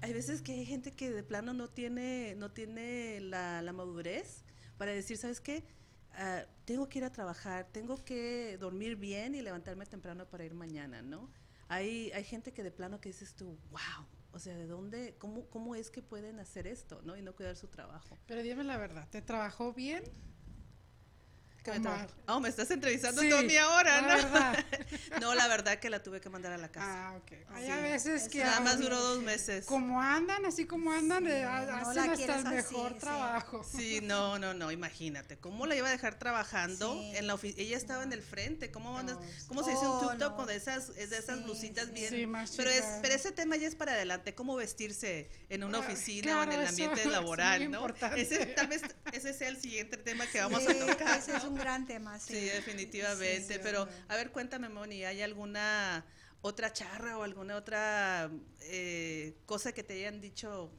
[0.00, 4.44] hay veces que hay gente que de plano no tiene, no tiene la, madurez
[4.76, 5.64] para decir, ¿sabes qué?
[6.12, 10.54] Ah, tengo que ir a trabajar, tengo que dormir bien y levantarme temprano para ir
[10.54, 11.30] mañana, ¿no?
[11.68, 15.46] Hay, hay gente que de plano que dices tú, wow, o sea, ¿de dónde, cómo,
[15.50, 17.16] cómo es que pueden hacer esto, ¿no?
[17.16, 18.16] Y no cuidar su trabajo.
[18.26, 20.04] Pero dime la verdad, ¿te trabajó bien?
[21.72, 21.88] Que me
[22.30, 24.08] Oh, me estás entrevistando tú a mí ahora, ¿no?
[24.08, 24.64] Verdad.
[25.20, 27.08] no, la verdad que la tuve que mandar a la casa.
[27.08, 27.32] Ah, ok.
[27.54, 28.44] Hay a veces que.
[28.44, 29.64] Nada más duró dos meses.
[29.64, 33.64] Como andan, así como andan, sí, hacen hasta el mejor trabajo.
[33.64, 35.38] Sí, no, no, no, imagínate.
[35.38, 37.62] ¿Cómo la iba a dejar trabajando en la oficina?
[37.62, 38.70] Ella estaba en el frente.
[38.70, 39.00] ¿Cómo,
[39.46, 42.10] ¿cómo se dice un oh, tube con esas, de esas blusitas bien?
[42.10, 44.34] Sí, más pero, es, pero ese tema ya es para adelante.
[44.34, 47.86] ¿Cómo vestirse en una oficina o en el ambiente laboral, no?
[48.16, 51.18] Ese, tal vez ese sea el siguiente tema que vamos a tocar.
[51.18, 52.34] Ese es un gran tema, sí.
[52.34, 53.58] Sí, definitivamente.
[53.58, 56.04] pero, a ver, cuéntame, Moni, ¿hay alguna
[56.40, 58.30] otra charra o alguna otra
[58.60, 60.72] eh, cosa que te hayan dicho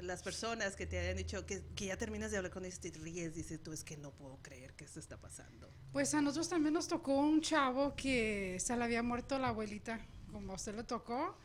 [0.00, 2.98] las personas que te hayan dicho que, ya terminas de hablar con ellos y te
[2.98, 5.72] ríes, dices tú, es que no puedo creer que esto está pasando?
[5.92, 10.00] Pues a nosotros también nos tocó un chavo que se le había muerto la abuelita,
[10.30, 11.36] como a usted le tocó.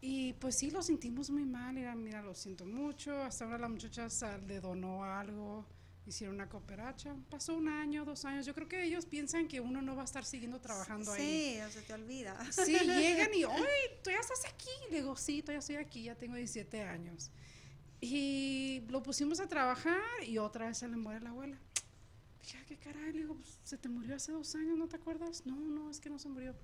[0.00, 1.74] Y pues sí, lo sentimos muy mal.
[1.74, 3.20] Mira, mira, lo siento mucho.
[3.22, 4.06] Hasta ahora la muchacha
[4.46, 5.66] le donó algo
[6.08, 7.14] hicieron una cooperacha.
[7.30, 8.46] Pasó un año, dos años.
[8.46, 11.54] Yo creo que ellos piensan que uno no va a estar siguiendo trabajando ahí.
[11.54, 12.36] Sí, o se te olvida.
[12.52, 14.70] Sí, llegan y, oye, tú ya estás aquí.
[14.90, 17.30] Le digo, sí, todavía estoy aquí, ya tengo 17 años.
[18.00, 21.58] Y lo pusimos a trabajar y otra vez se le muere la abuela.
[22.40, 23.12] Dije, ¿qué caray?
[23.12, 25.44] Le digo, pues, se te murió hace dos años, ¿no te acuerdas?
[25.46, 26.54] No, no, es que no se murió.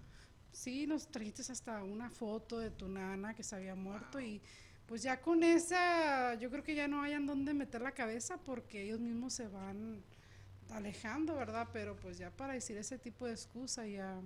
[0.52, 4.40] Sí, nos trajiste hasta una foto de tu nana que se había muerto y
[4.86, 8.82] pues ya con esa, yo creo que ya no hayan dónde meter la cabeza porque
[8.82, 10.02] ellos mismos se van
[10.70, 11.68] alejando, ¿verdad?
[11.72, 14.20] Pero pues ya para decir ese tipo de excusa ya...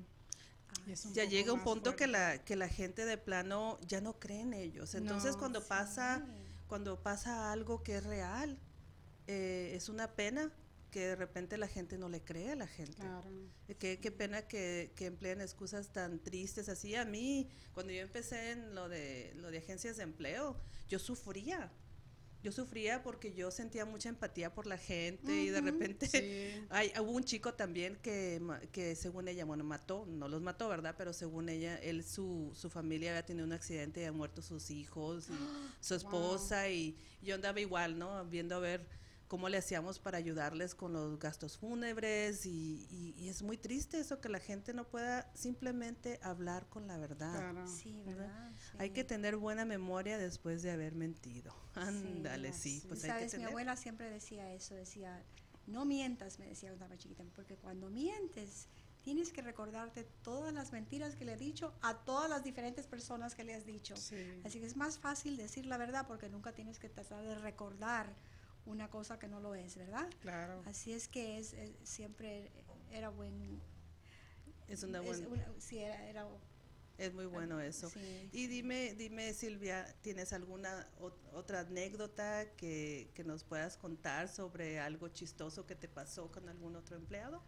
[1.13, 4.53] ya llega un punto que la que la gente de plano ya no cree en
[4.53, 4.95] ellos.
[4.95, 6.25] Entonces cuando pasa
[6.67, 8.59] cuando pasa algo que es real,
[9.27, 10.53] eh, es una pena
[10.91, 12.97] que de repente la gente no le cree a la gente.
[12.97, 13.31] Claro.
[13.79, 16.95] Qué, qué pena que, que, empleen excusas tan tristes así.
[16.95, 21.71] A mí, cuando yo empecé en lo de, lo de agencias de empleo, yo sufría.
[22.41, 26.07] Yo sufría porque yo sentía mucha empatía por la gente y de repente
[26.71, 30.95] hay, hubo un chico también que, que según ella, bueno, mató, no los mató, ¿verdad?
[30.97, 34.71] Pero según ella, él, su, su familia había tenido un accidente y había muerto sus
[34.71, 35.33] hijos y
[35.85, 38.25] su esposa y yo andaba igual, ¿no?
[38.27, 38.87] Viendo a ver
[39.29, 44.21] cómo le hacíamos para ayudarles con los gastos fúnebres y, y, es muy triste eso
[44.21, 47.67] que la gente no pueda simplemente hablar con la verdad.
[47.67, 48.53] Sí, ¿verdad?
[48.79, 51.55] Hay que tener buena memoria después de haber mentido.
[51.75, 52.83] Ándale, sí.
[52.89, 55.23] Pues Sabes, mi abuela siempre decía eso, decía,
[55.67, 58.69] no mientas, me decía cuando estaba chiquita, porque cuando mientes
[59.03, 63.35] tienes que recordarte todas las mentiras que le he dicho a todas las diferentes personas
[63.35, 63.95] que le has dicho.
[64.45, 68.15] Así que es más fácil decir la verdad porque nunca tienes que tratar de recordar
[68.69, 70.09] una cosa que no lo es, ¿verdad?
[70.21, 70.63] Claro.
[70.67, 72.53] Así es que es, siempre
[72.91, 73.61] era buen...
[74.69, 75.27] Es una buena...
[75.59, 76.29] sí, era,
[76.99, 77.91] es muy bueno eso.
[78.33, 80.89] Y dime, dime Silvia, ¿tienes alguna
[81.33, 86.75] otra anécdota que, que, nos puedas contar sobre algo chistoso que te pasó con algún
[86.75, 87.43] otro empleado?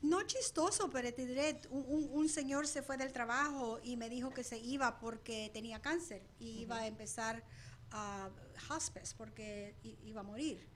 [0.00, 4.30] no chistoso, pero te diré, un, un, señor se fue del trabajo y me dijo
[4.30, 7.44] que se iba porque tenía cáncer y iba a empezar
[7.92, 8.30] a
[8.68, 9.74] hospice porque
[10.04, 10.66] iba a morir.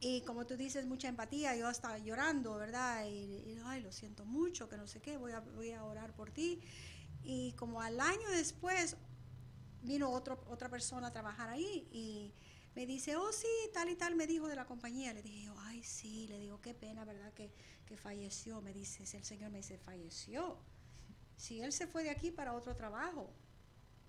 [0.00, 3.04] Y como tú dices, mucha empatía, yo estaba llorando, ¿verdad?
[3.06, 6.30] Y, ay, lo siento mucho, que no sé qué, voy a, voy a orar por
[6.30, 6.60] ti.
[7.24, 8.96] Y como al año después
[9.82, 12.32] vino otro, otra persona a trabajar ahí y
[12.76, 15.12] me dice, oh sí, tal y tal me dijo de la compañía.
[15.12, 17.32] Le dije, ay sí, le digo, qué pena, ¿verdad?
[17.32, 17.52] Que,
[17.84, 18.60] que falleció.
[18.60, 20.58] Me dice, el Señor me dice, falleció.
[21.36, 23.32] Si él se fue de aquí para otro trabajo,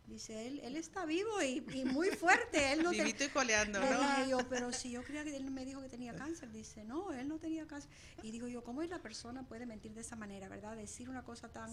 [0.09, 2.73] Dice, él, él está vivo y, muy fuerte.
[2.73, 4.27] Él no Vivito y coleando, ¿no?
[4.27, 6.51] yo, pero si yo creía que él me dijo que tenía cáncer.
[6.51, 7.89] Dice, no, él no tenía cáncer.
[8.23, 10.75] Y digo yo, ¿cómo es la persona puede mentir de esa manera, verdad?
[10.75, 11.69] Decir una cosa tan...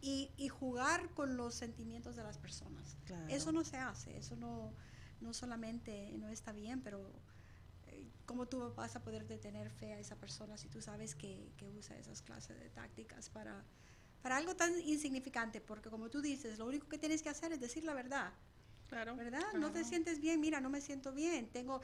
[0.00, 2.96] Y, y, jugar con los sentimientos de las personas.
[3.28, 4.72] Eso no se hace, eso no,
[5.20, 7.08] no solamente no está bien, pero
[7.86, 11.52] eh, ¿cómo tú vas a poder detener fe a esa persona si tú sabes que,
[11.56, 13.64] que usa esas clases de tácticas para
[14.22, 17.60] para algo tan insignificante, porque como tú dices, lo único que tienes que hacer es
[17.60, 18.32] decir la verdad.
[18.88, 19.16] Claro.
[19.16, 19.54] ¿Verdad?
[19.54, 21.80] No te sientes bien, mira, no me siento bien, tengo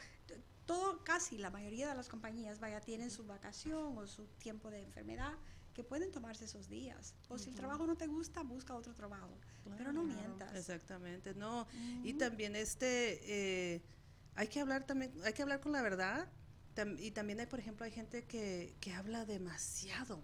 [0.66, 4.82] todo, casi la mayoría de las compañías, vaya, tienen su vacación o su tiempo de
[4.82, 5.32] enfermedad
[5.72, 7.14] que pueden tomarse esos días.
[7.28, 9.38] O si el trabajo no te gusta, busca otro trabajo.
[9.78, 10.54] pero no mientas.
[10.54, 11.66] Exactamente, no.
[12.04, 13.20] Y también este,
[13.76, 13.82] eh,
[14.34, 16.28] hay que hablar también, hay que hablar con la verdad.
[16.98, 20.22] y también hay, por ejemplo, hay gente que, que habla demasiado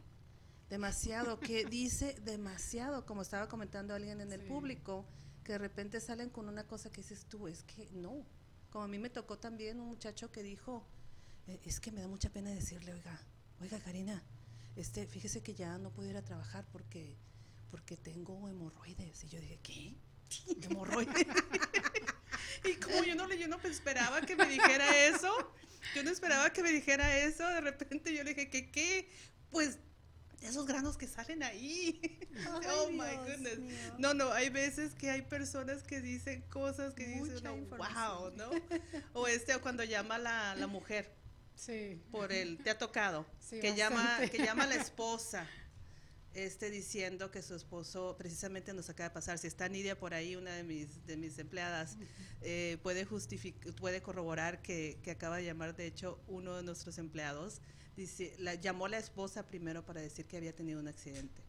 [0.69, 5.07] demasiado, que dice demasiado, como estaba comentando alguien en el público,
[5.45, 8.27] que de repente salen con una cosa que dices tú, es que no.
[8.71, 10.87] Como a mí me tocó también un muchacho que dijo,
[11.47, 13.21] eh, es que me da mucha pena decirle, oiga,
[13.61, 14.23] oiga Karina,
[14.77, 17.17] este, fíjese que ya no puedo ir a trabajar porque,
[17.71, 19.25] porque tengo hemorroides.
[19.25, 19.97] Y yo dije, ¿qué?
[20.63, 21.15] ¿Hemorroides?
[22.65, 25.33] y como yo no, yo no esperaba que me dijera eso,
[25.95, 29.11] Yo no esperaba que me dijera eso, de repente yo le dije, ¿qué qué?
[29.51, 29.79] Pues
[30.43, 32.01] esos granos que salen ahí.
[32.79, 33.59] oh my goodness.
[33.99, 38.51] No, no, hay veces que hay personas que dicen cosas que dicen, wow, ¿no?
[39.13, 41.15] o este, cuando llama la, la mujer.
[41.55, 42.03] Sí.
[42.11, 43.27] Por el, te ha tocado.
[43.49, 45.49] que llama, que llama a la esposa
[46.35, 49.39] este, diciendo que su esposo precisamente nos acaba de pasar.
[49.39, 51.97] Si está Nidia por ahí, una de mis, de mis empleadas,
[52.43, 53.07] eh, puede,
[53.81, 57.61] puede corroborar que, que, acaba de llamar, de hecho, uno de nuestros empleados,
[57.97, 61.43] dice, la, llamó la esposa primero para decir que había tenido un accidente.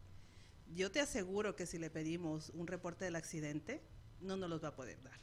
[0.74, 3.80] Yo te aseguro que si le pedimos un reporte del accidente,
[4.20, 5.18] no nos los va a poder dar.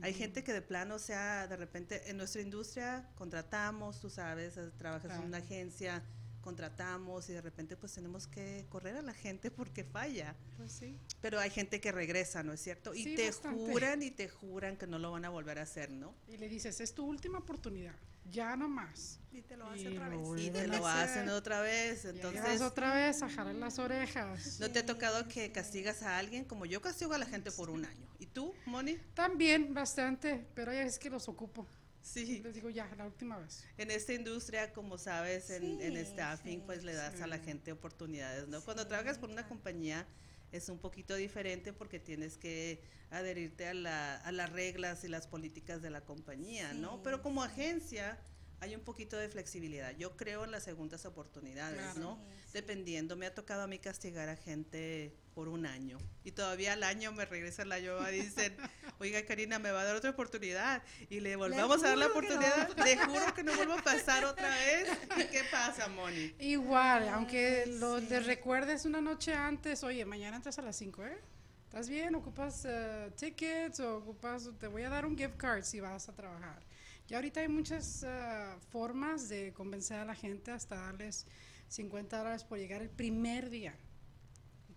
[0.00, 4.58] Hay gente que de plano, o sea, de repente en nuestra industria contratamos, tú sabes,
[4.78, 6.02] trabajas en una agencia,
[6.40, 10.34] contratamos y de repente pues tenemos que correr a la gente porque falla.
[10.56, 10.98] Pues sí.
[11.20, 12.94] Pero hay gente que regresa, ¿no es cierto?
[12.94, 16.14] Y te juran y te juran que no lo van a volver a hacer, ¿no?
[16.28, 17.94] Y le dices, es tu última oportunidad,
[18.30, 19.20] ya no más.
[19.32, 20.40] Y te lo hacen otra vez.
[20.40, 22.04] Y te lo hacen otra vez.
[22.04, 24.60] Entonces, otra vez a jalar las orejas.
[24.60, 27.70] ¿No te ha tocado que castigas a alguien como yo castigo a la gente por
[27.70, 28.06] un año?
[28.18, 28.98] ¿Y tú, Moni?
[29.14, 31.66] También, bastante, pero ya es que los ocupo.
[32.02, 32.40] Sí.
[32.40, 33.64] Les digo ya, la última vez.
[33.78, 38.48] En esta industria, como sabes, en, en staffing, pues le das a la gente oportunidades,
[38.48, 38.60] ¿no?
[38.60, 40.06] Cuando trabajas por una compañía
[40.52, 45.26] es un poquito diferente porque tienes que adherirte a, la, a las reglas y las
[45.26, 47.02] políticas de la compañía, ¿no?
[47.02, 48.18] Pero como agencia
[48.62, 49.90] hay un poquito de flexibilidad.
[49.96, 52.16] Yo creo en las segundas oportunidades, ¿no?
[52.52, 55.98] Dependiendo, me ha tocado a mí castigar a gente por un año.
[56.22, 58.56] Y todavía al año me regresa la yoga y dicen,
[59.00, 60.80] oiga Karina, me va a dar otra oportunidad.
[61.10, 62.68] Y le volvemos a dar la oportunidad.
[62.84, 64.88] Le juro que no vuelvo a pasar otra vez.
[65.16, 66.32] ¿Y qué pasa, Moni?
[66.38, 71.18] Igual, aunque lo, le recuerdes una noche antes, oye, mañana entras a las 5, ¿eh?
[71.64, 72.14] ¿Estás bien?
[72.14, 76.14] ¿Ocupas uh, tickets o ocupas, te voy a dar un gift card si vas a
[76.14, 76.62] trabajar?
[77.08, 81.26] Y ahorita hay muchas uh, formas de convencer a la gente hasta darles
[81.68, 83.76] 50 dólares por llegar el primer día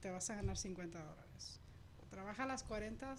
[0.05, 1.59] te vas a ganar 50 dólares.
[2.11, 3.15] trabaja las 40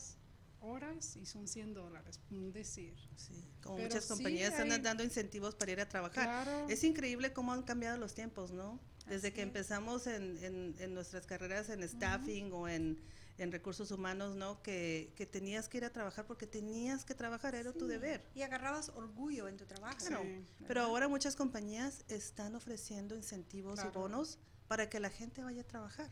[0.61, 2.95] horas y son 100 dólares, un decir.
[3.17, 6.47] Sí, como muchas compañías están dando incentivos para ir a trabajar.
[6.69, 8.79] Es increíble cómo han cambiado los tiempos, ¿no?
[9.09, 10.39] Desde que empezamos en,
[10.79, 13.01] en, nuestras carreras en staffing o en,
[13.39, 14.63] en, recursos humanos, ¿no?
[14.63, 18.23] Que, que, tenías que ir a trabajar porque tenías que trabajar, era tu deber.
[18.35, 19.97] Y agarrabas orgullo en tu trabajo.
[19.99, 20.25] Claro,
[20.67, 25.67] pero ahora muchas compañías están ofreciendo incentivos y bonos para que la gente vaya a
[25.67, 26.11] trabajar.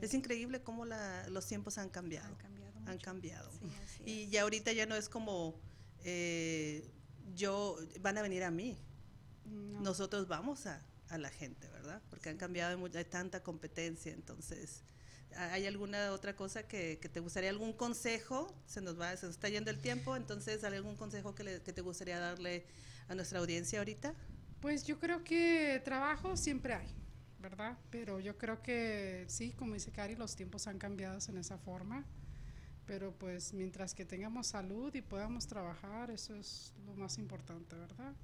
[0.00, 0.14] es.
[0.14, 2.28] increíble cómo los tiempos han cambiado.
[2.28, 2.80] Han cambiado.
[2.86, 3.50] Han cambiado.
[4.04, 5.58] y ya ahorita ya no es como
[6.04, 6.86] eh,
[7.34, 8.78] yo, van a venir a mí.
[9.46, 12.00] Nosotros vamos a, a, la gente, ¿verdad?
[12.08, 14.82] Porque han cambiado, hay tanta competencia, entonces...
[15.36, 18.54] ¿Hay alguna otra cosa que, te gustaría, algún consejo?
[18.66, 21.72] Se nos va, se nos está yendo el tiempo, entonces, ¿hay algún consejo que, que
[21.72, 22.66] te gustaría darle
[23.08, 24.14] a nuestra audiencia ahorita?
[24.60, 27.04] Pues yo creo que trabajo siempre hay
[27.44, 27.76] ¿verdad?
[27.90, 32.06] Pero yo creo que sí, como dice Cari, los tiempos han cambiado en esa forma,
[32.86, 38.14] pero pues mientras que tengamos salud y podamos trabajar, eso es lo más importante, ¿verdad?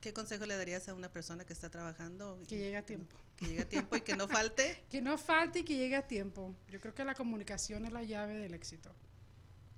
[0.00, 2.40] ¿Qué consejo le darías a una persona que está trabajando?
[2.48, 3.16] Que llegue a tiempo.
[3.38, 4.84] Que llegue a tiempo y que no falte.
[4.90, 6.54] que no falte y que llegue a tiempo.
[6.68, 8.92] Yo creo que la comunicación es la llave del éxito.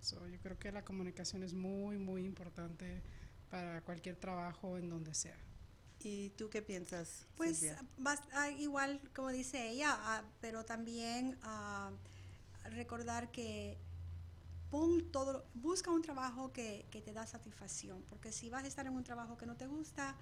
[0.03, 3.03] yo creo que la comunicación es muy, muy importante
[3.51, 5.37] para cualquier trabajo en donde sea.
[6.03, 7.27] ¿Y tú qué piensas?
[7.37, 7.75] Pues
[8.33, 11.91] ah, igual como dice ella, ah, pero también ah,
[12.71, 13.77] recordar que
[14.71, 18.95] pon todo, busca un trabajo que, te da satisfacción, porque si vas a estar en
[18.95, 20.17] un trabajo que no te gusta,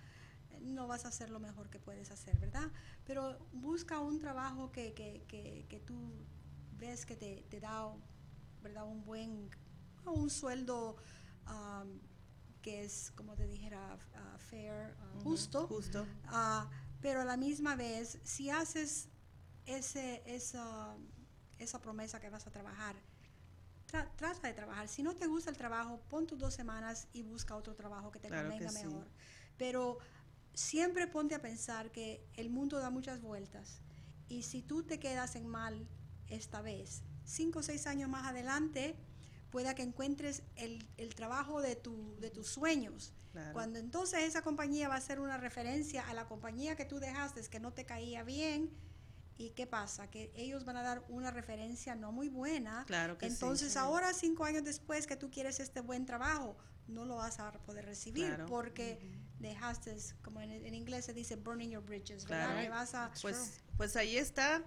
[0.61, 2.71] no vas a hacer lo mejor que puedes hacer, ¿verdad?
[3.05, 6.13] Pero busca un trabajo que, que, tú
[6.79, 7.93] ves que te, te, da,
[8.63, 8.87] ¿verdad?
[8.87, 9.51] Un buen,
[10.07, 10.97] un sueldo
[12.63, 15.67] que es, como te dijera, uh, fair, uh, justo.
[15.67, 16.07] justo.
[16.27, 16.69] Uh,
[17.01, 19.09] pero a la misma vez, si haces
[19.67, 20.97] ese, esa,
[21.59, 22.97] esa promesa que vas a trabajar,
[23.87, 24.89] trata de trabajar.
[24.89, 28.19] Si no te gusta el trabajo, pon tus dos semanas y busca otro trabajo que
[28.19, 29.09] te convenga mejor.
[29.57, 29.99] Pero
[30.59, 33.81] siempre ponte a pensar que el mundo da muchas vueltas
[34.29, 35.87] y si tú te quedas en mal
[36.29, 38.97] esta vez, cinco o seis años más adelante,
[39.51, 43.15] pueda que encuentres el, el trabajo de, tu, de tus sueños.
[43.53, 47.41] Cuando entonces esa compañía va a ser una referencia a la compañía que tú dejaste,
[47.43, 48.71] que no te caía bien,
[49.41, 50.11] ¿Y qué pasa?
[50.11, 52.85] Que ellos van a dar una referencia no muy buena.
[52.89, 56.57] Claro que Entonces, ahora, cinco años después que tú quieres este buen trabajo,
[56.89, 58.99] no lo vas a poder recibir porque
[59.39, 62.55] dejaste, como en, inglés se dice, burning your bridges, ¿verdad?
[62.55, 62.71] Claro.
[62.71, 64.63] Vas a, pues, pues ahí está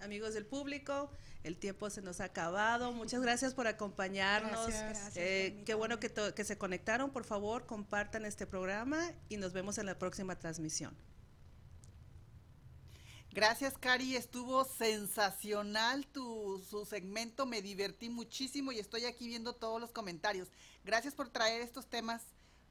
[0.00, 1.10] amigos del público,
[1.42, 2.92] el tiempo se nos ha acabado.
[2.92, 4.68] Muchas gracias por acompañarnos.
[5.14, 7.10] Eh, qué bueno que, que se conectaron.
[7.10, 10.96] Por favor, compartan este programa y nos vemos en la próxima transmisión.
[13.30, 14.16] Gracias, Cari.
[14.16, 17.44] Estuvo sensacional tu su segmento.
[17.44, 20.48] Me divertí muchísimo y estoy aquí viendo todos los comentarios.
[20.84, 22.22] Gracias por traer estos temas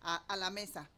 [0.02, 0.90] a, a la mesa.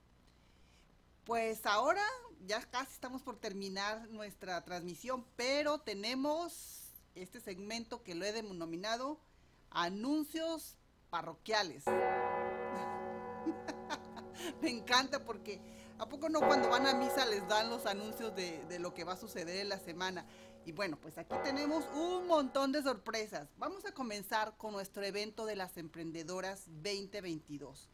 [1.27, 2.01] Pues ahora
[2.45, 9.19] ya casi estamos por terminar nuestra transmisión, pero tenemos este segmento que lo he denominado
[9.69, 10.77] anuncios
[11.09, 11.83] parroquiales.
[14.61, 15.59] Me encanta porque
[15.97, 19.11] ¿a poco no cuando van a misa les dan los anuncios de, lo que va
[19.11, 20.25] a suceder en la semana?
[20.65, 23.49] Y bueno, pues aquí tenemos un montón de sorpresas.
[23.57, 27.89] Vamos a comenzar con nuestro evento de las emprendedoras 2022.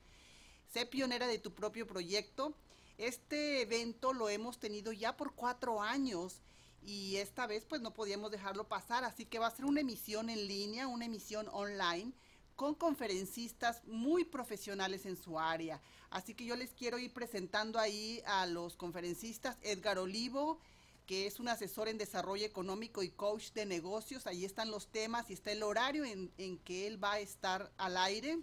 [0.72, 2.56] Sé pionera de tu propio proyecto.
[2.98, 6.42] Este evento lo hemos tenido ya por cuatro años
[6.82, 10.30] y esta vez pues no podíamos dejarlo pasar, así que va a ser una emisión
[10.30, 12.14] en línea, una emisión online
[12.56, 15.82] con conferencistas muy profesionales en su área.
[16.10, 20.60] Así que yo les quiero ir presentando ahí a los conferencistas Edgar Olivo,
[21.08, 24.28] que es un asesor en desarrollo económico y coach de negocios.
[24.28, 27.72] Ahí están los temas y está el horario en, en que él va a estar
[27.78, 28.38] al aire.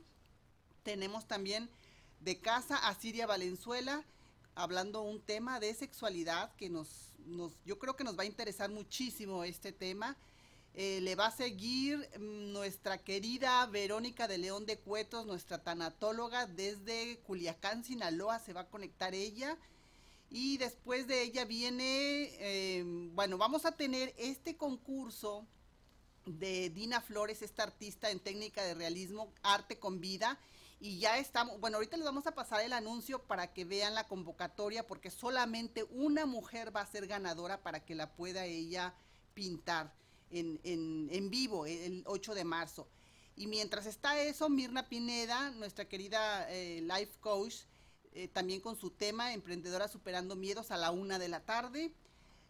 [0.83, 1.71] Tenemos también
[2.21, 4.05] de casa a Siria Valenzuela,
[4.63, 8.71] hablando un tema de sexualidad que nos, nos, yo creo que nos va a interesar
[8.71, 10.17] muchísimo este tema.
[10.75, 16.47] Eh, le va a seguir mm, nuestra querida Verónica de León de Cuetos, nuestra tanatóloga
[16.47, 19.59] desde Culiacán, Sinaloa, se va a conectar ella.
[20.31, 22.85] Y después de ella viene, eh,
[23.15, 25.45] bueno, vamos a tener este concurso
[26.25, 30.39] de Dina Flores, esta artista en técnica de realismo, arte con vida.
[30.81, 34.09] Y ya estamos, bueno, ahorita les vamos a pasar el anuncio para que vean la
[34.09, 38.95] convocatoria, porque solamente una mujer va a ser ganadora para que la pueda ella
[39.35, 39.93] pintar
[40.31, 42.89] en, en, en vivo el 8 de marzo.
[43.37, 47.57] Y mientras está eso, Mirna Pineda, nuestra querida eh, life coach,
[48.13, 51.93] eh, también con su tema Emprendedora Superando Miedos a la una de la tarde.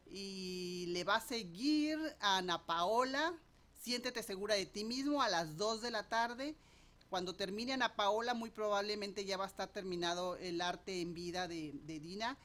[0.07, 3.35] Y le va a seguir a Ana Paola,
[3.81, 6.55] Siéntete segura de ti mismo a las 2 de la tarde.
[7.11, 11.49] Cuando termine Ana Paola, muy probablemente ya va a estar terminado el arte en vida
[11.49, 12.39] de, Dina.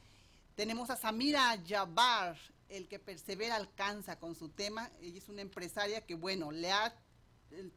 [0.56, 2.36] Tenemos a Samira Jabbar,
[2.68, 4.90] el que persevera alcanza con su tema.
[5.00, 6.92] Ella es una empresaria que, bueno, le ha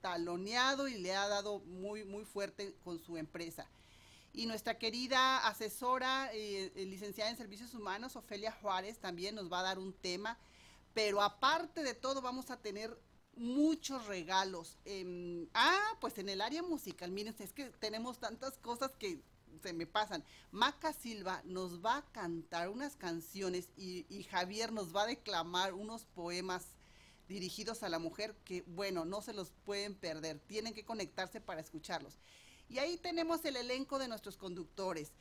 [0.02, 3.68] taloneado y le ha dado muy, muy fuerte con su empresa.
[4.34, 9.64] Y nuestra querida asesora, eh, licenciada en Servicios Humanos, Ofelia Juárez, también nos va a
[9.64, 10.40] dar un tema.
[10.96, 12.98] Pero aparte de todo, vamos a tener
[13.40, 14.78] muchos regalos.
[14.86, 19.22] Eh, ah, pues en el área musical, miren, es que tenemos tantas cosas que
[19.64, 20.24] se me pasan.
[20.52, 25.74] Maca Silva nos va a cantar unas canciones y, y, Javier nos va a declamar
[25.74, 26.66] unos poemas
[27.28, 30.40] dirigidos a la mujer que, bueno, no se los pueden perder.
[30.40, 32.20] Tienen que conectarse para escucharlos.
[32.68, 35.12] Y ahí tenemos el elenco de nuestros conductores.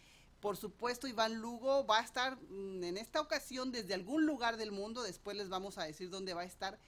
[0.41, 4.71] Por supuesto, Iván Lugo va a estar mm, en esta ocasión desde algún lugar del
[4.71, 6.79] mundo, después les vamos a decir dónde va a estar,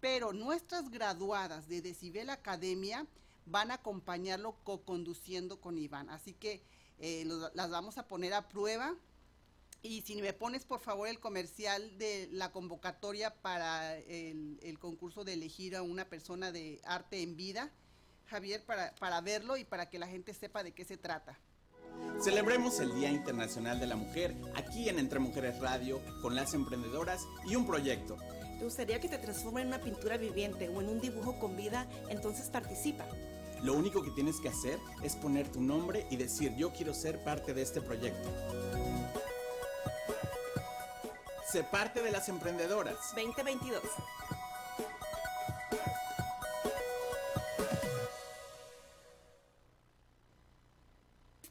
[0.00, 3.06] pero nuestras graduadas de Decibel Academia
[3.46, 6.08] van a acompañarlo co-conduciendo con Iván.
[6.10, 6.62] Así que
[6.98, 8.94] eh, las vamos a poner a prueba.
[9.82, 15.24] Y si me pones por favor el comercial de la convocatoria para el, el, concurso
[15.24, 17.70] de elegir a una persona de arte en vida,
[18.26, 21.38] Javier, para, para verlo y para que la gente sepa de qué se trata.
[22.20, 27.26] Celebremos el Día Internacional de la Mujer aquí en Entre Mujeres Radio con las emprendedoras
[27.46, 28.18] y un proyecto.
[28.60, 31.88] ¿Te gustaría que te transforme en una pintura viviente o en un dibujo con vida?
[32.10, 33.06] Entonces participa.
[33.62, 37.24] Lo único que tienes que hacer es poner tu nombre y decir yo quiero ser
[37.24, 38.28] parte de este proyecto.
[41.50, 42.96] Sé parte de las emprendedoras.
[43.16, 43.80] 2022.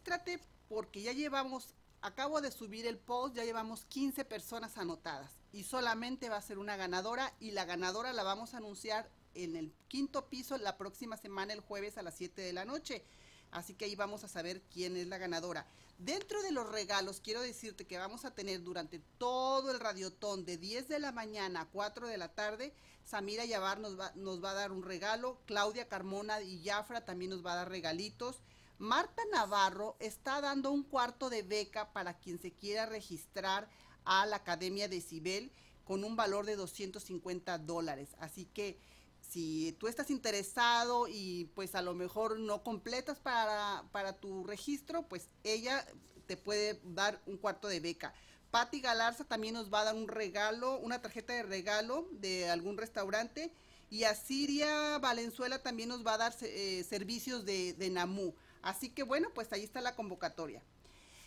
[0.04, 5.64] Trate porque ya llevamos, acabo de subir el post, ya llevamos 15 personas anotadas y
[5.64, 9.74] solamente va a ser una ganadora y la ganadora la vamos a anunciar en el
[9.88, 13.04] quinto piso la próxima semana, el jueves a las 7 de la noche.
[13.52, 15.66] Así que ahí vamos a saber quién es la ganadora.
[15.98, 20.58] Dentro de los regalos, quiero decirte que vamos a tener durante todo el radiotón de
[20.58, 22.74] 10 de la mañana a 4 de la tarde,
[23.04, 27.32] Samira Yavar nos va, nos va a dar un regalo, Claudia Carmona y Jafra también
[27.32, 28.44] nos va a dar regalitos.
[28.80, 33.70] Marta Navarro está dando un cuarto de beca para quien se quiera registrar
[34.06, 35.52] a la Academia de Cibel
[35.84, 38.16] con un valor de 250 dólares.
[38.20, 38.80] Así que
[39.20, 45.04] si tú estás interesado y pues a lo mejor no completas para, para tu registro,
[45.10, 45.86] pues ella
[46.26, 48.14] te puede dar un cuarto de beca.
[48.50, 52.78] Patti Galarza también nos va a dar un regalo, una tarjeta de regalo de algún
[52.78, 53.52] restaurante.
[53.90, 58.34] Y Asiria Valenzuela también nos va a dar eh, servicios de, de NAMU.
[58.62, 60.62] Así que bueno, pues ahí está la convocatoria.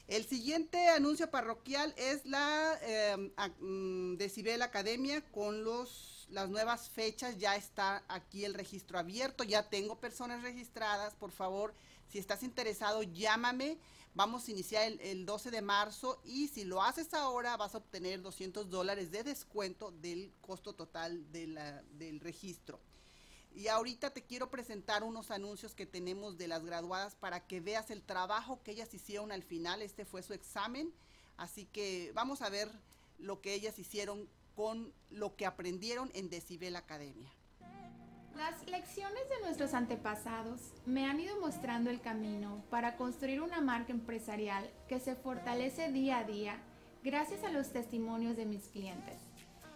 [0.09, 7.39] El siguiente anuncio parroquial es la eh, mm, Decibel Academia con los, las nuevas fechas.
[7.39, 11.15] Ya está aquí el registro abierto, ya tengo personas registradas.
[11.15, 11.73] Por favor,
[12.09, 13.79] si estás interesado, llámame.
[14.15, 17.79] Vamos a iniciar el, el 12 de marzo y si lo haces ahora vas a
[17.79, 22.79] obtener 200 dólares de descuento del costo total del registro.
[23.55, 27.91] Y ahorita te quiero presentar unos anuncios que tenemos de las graduadas para que veas
[27.91, 29.83] el trabajo que ellas hicieron al final.
[29.83, 30.93] Este fue su examen.
[31.37, 32.69] Así que vamos a ver
[33.19, 37.31] lo que ellas hicieron con lo que aprendieron en Decibel Academia.
[38.37, 43.93] Las lecciones de nuestros antepasados me han ido mostrando el camino para construir una marca
[43.93, 46.59] empresarial que se fortalece día a día
[47.05, 49.21] gracias a los testimonios de mis clientes.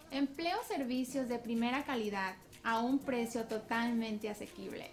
[0.09, 2.35] Empleo servicios de primera calidad
[2.67, 4.91] a un precio totalmente asequible.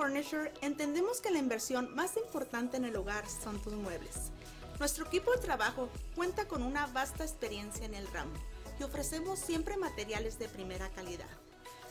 [0.00, 4.30] Furniture entendemos que la inversión más importante en el hogar son tus muebles.
[4.78, 8.32] Nuestro equipo de trabajo cuenta con una vasta experiencia en el ramo
[8.78, 11.28] y ofrecemos siempre materiales de primera calidad.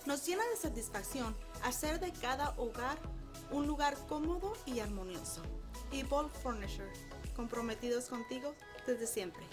[0.07, 2.97] Nos llena de satisfacción hacer de cada hogar
[3.51, 5.43] un lugar cómodo y armonioso.
[5.91, 6.91] Evolve Furniture,
[7.35, 8.55] comprometidos contigo
[8.87, 9.43] desde siempre.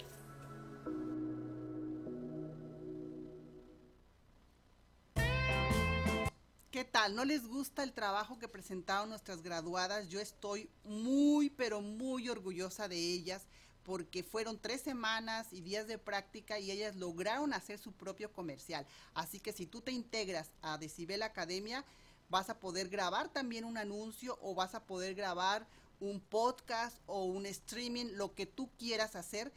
[7.09, 10.09] ¿No les gusta el trabajo que presentaron nuestras graduadas?
[10.09, 13.43] Yo estoy muy, pero muy orgullosa de ellas
[13.83, 18.85] porque fueron tres semanas y días de práctica y ellas lograron hacer su propio comercial.
[19.13, 21.85] Así que si tú te integras a Decibel Academia,
[22.29, 25.67] vas a poder grabar también un anuncio o vas a poder grabar
[26.01, 29.53] un podcast o un streaming, lo que tú quieras hacer,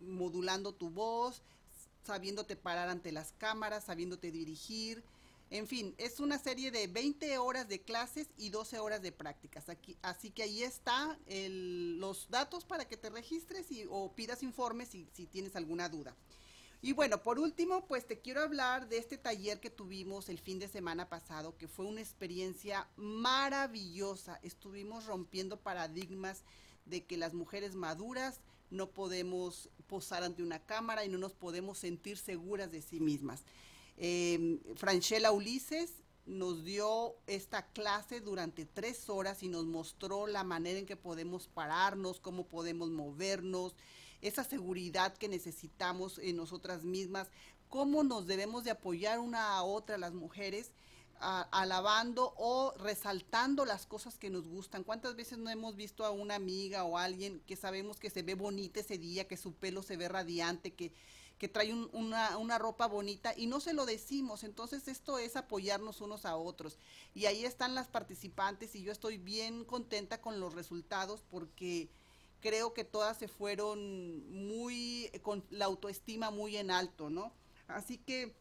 [0.00, 1.42] modulando tu voz,
[2.04, 5.02] sabiéndote parar ante las cámaras, sabiéndote dirigir
[5.52, 9.68] en fin, es una serie de 20 horas de clases y 12 horas de prácticas.
[9.68, 14.88] Aquí, así que ahí está los datos para que te registres y, o pidas informes
[14.88, 16.16] si, si tienes alguna duda.
[16.80, 20.58] Y bueno, por último, pues te quiero hablar de este taller que tuvimos el fin
[20.58, 24.40] de semana pasado, que fue una experiencia maravillosa.
[24.42, 26.44] Estuvimos rompiendo paradigmas
[26.86, 28.40] de que las mujeres maduras
[28.70, 33.42] no podemos posar ante una cámara y no nos podemos sentir seguras de sí mismas.
[33.96, 40.78] Eh, Franchella Ulises nos dio esta clase durante tres horas y nos mostró la manera
[40.78, 43.74] en que podemos pararnos, cómo podemos movernos,
[44.20, 47.28] esa seguridad que necesitamos en nosotras mismas,
[47.68, 50.70] cómo nos debemos de apoyar una a otra las mujeres,
[51.18, 54.82] alabando o resaltando las cosas que nos gustan.
[54.82, 58.34] ¿Cuántas veces no hemos visto a una amiga o alguien que sabemos que se ve
[58.34, 60.92] bonita ese día, que su pelo se ve radiante, que
[61.42, 64.44] que trae una, una, ropa bonita y no se lo decimos.
[64.44, 66.78] Entonces esto es apoyarnos unos a otros.
[67.16, 71.88] Y ahí están las participantes y yo estoy bien contenta con los resultados porque
[72.40, 77.32] creo que todas se fueron muy, con la autoestima muy en alto, ¿no?
[77.66, 78.36] Así que,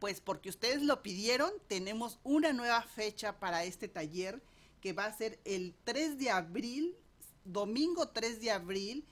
[0.00, 4.42] pues porque ustedes lo pidieron, tenemos una nueva fecha para este taller
[4.80, 6.96] que va a ser el 3 de abril,
[7.44, 9.06] domingo 3 de abril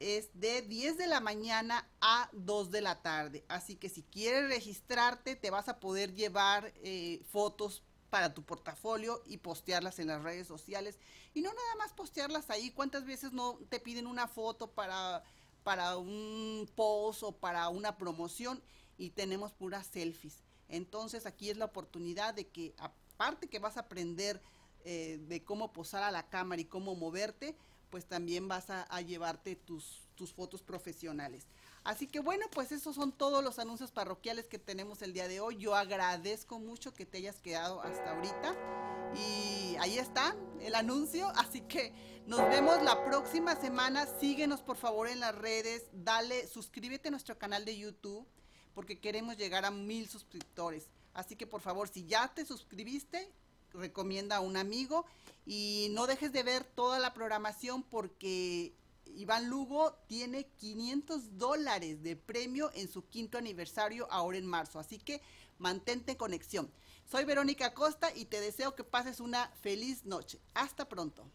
[0.00, 3.44] es de 10 de la mañana a 2 de la tarde.
[3.48, 9.22] Así que si quieres registrarte, te vas a poder llevar eh, fotos para tu portafolio
[9.26, 10.98] y postearlas en las redes sociales.
[11.34, 12.70] Y no nada más postearlas ahí.
[12.70, 15.22] ¿Cuántas veces no te piden una foto para,
[15.62, 18.62] para un post o para una promoción
[18.96, 20.42] y tenemos puras selfies?
[20.68, 24.40] Entonces aquí es la oportunidad de que aparte que vas a aprender
[24.84, 27.54] eh, de cómo posar a la cámara y cómo moverte,
[27.90, 31.46] pues también vas a, llevarte tus, tus fotos profesionales.
[31.82, 35.40] Así que bueno, pues esos son todos los anuncios parroquiales que tenemos el día de
[35.40, 35.56] hoy.
[35.56, 38.54] Yo agradezco mucho que te hayas quedado hasta ahorita.
[39.16, 41.28] Y ahí está el anuncio.
[41.36, 41.92] Así que
[42.26, 44.06] nos vemos la próxima semana.
[44.20, 45.84] Síguenos por favor en las redes.
[45.92, 48.26] Dale, suscríbete a nuestro canal de YouTube
[48.74, 50.90] porque queremos llegar a mil suscriptores.
[51.12, 53.32] Así que por favor, si ya te suscribiste,
[53.74, 55.06] recomienda a un amigo
[55.46, 58.74] y no dejes de ver toda la programación porque
[59.16, 64.78] Iván Lugo tiene 500 dólares de premio en su quinto aniversario ahora en marzo.
[64.78, 65.20] Así que
[65.58, 66.70] mantente en conexión.
[67.10, 70.40] Soy Verónica Costa y te deseo que pases una feliz noche.
[70.54, 71.26] Hasta pronto.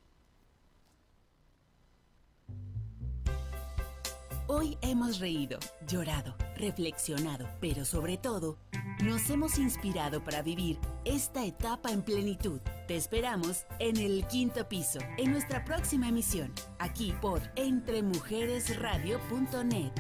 [4.48, 8.60] Hoy hemos reído, llorado, reflexionado, pero sobre todo,
[9.04, 12.62] nos hemos inspirado para vivir esta etapa en plenitud.
[12.88, 19.92] Te esperamos en el quinto piso, en nuestra próxima emisión, aquí por entremujeresradio.net.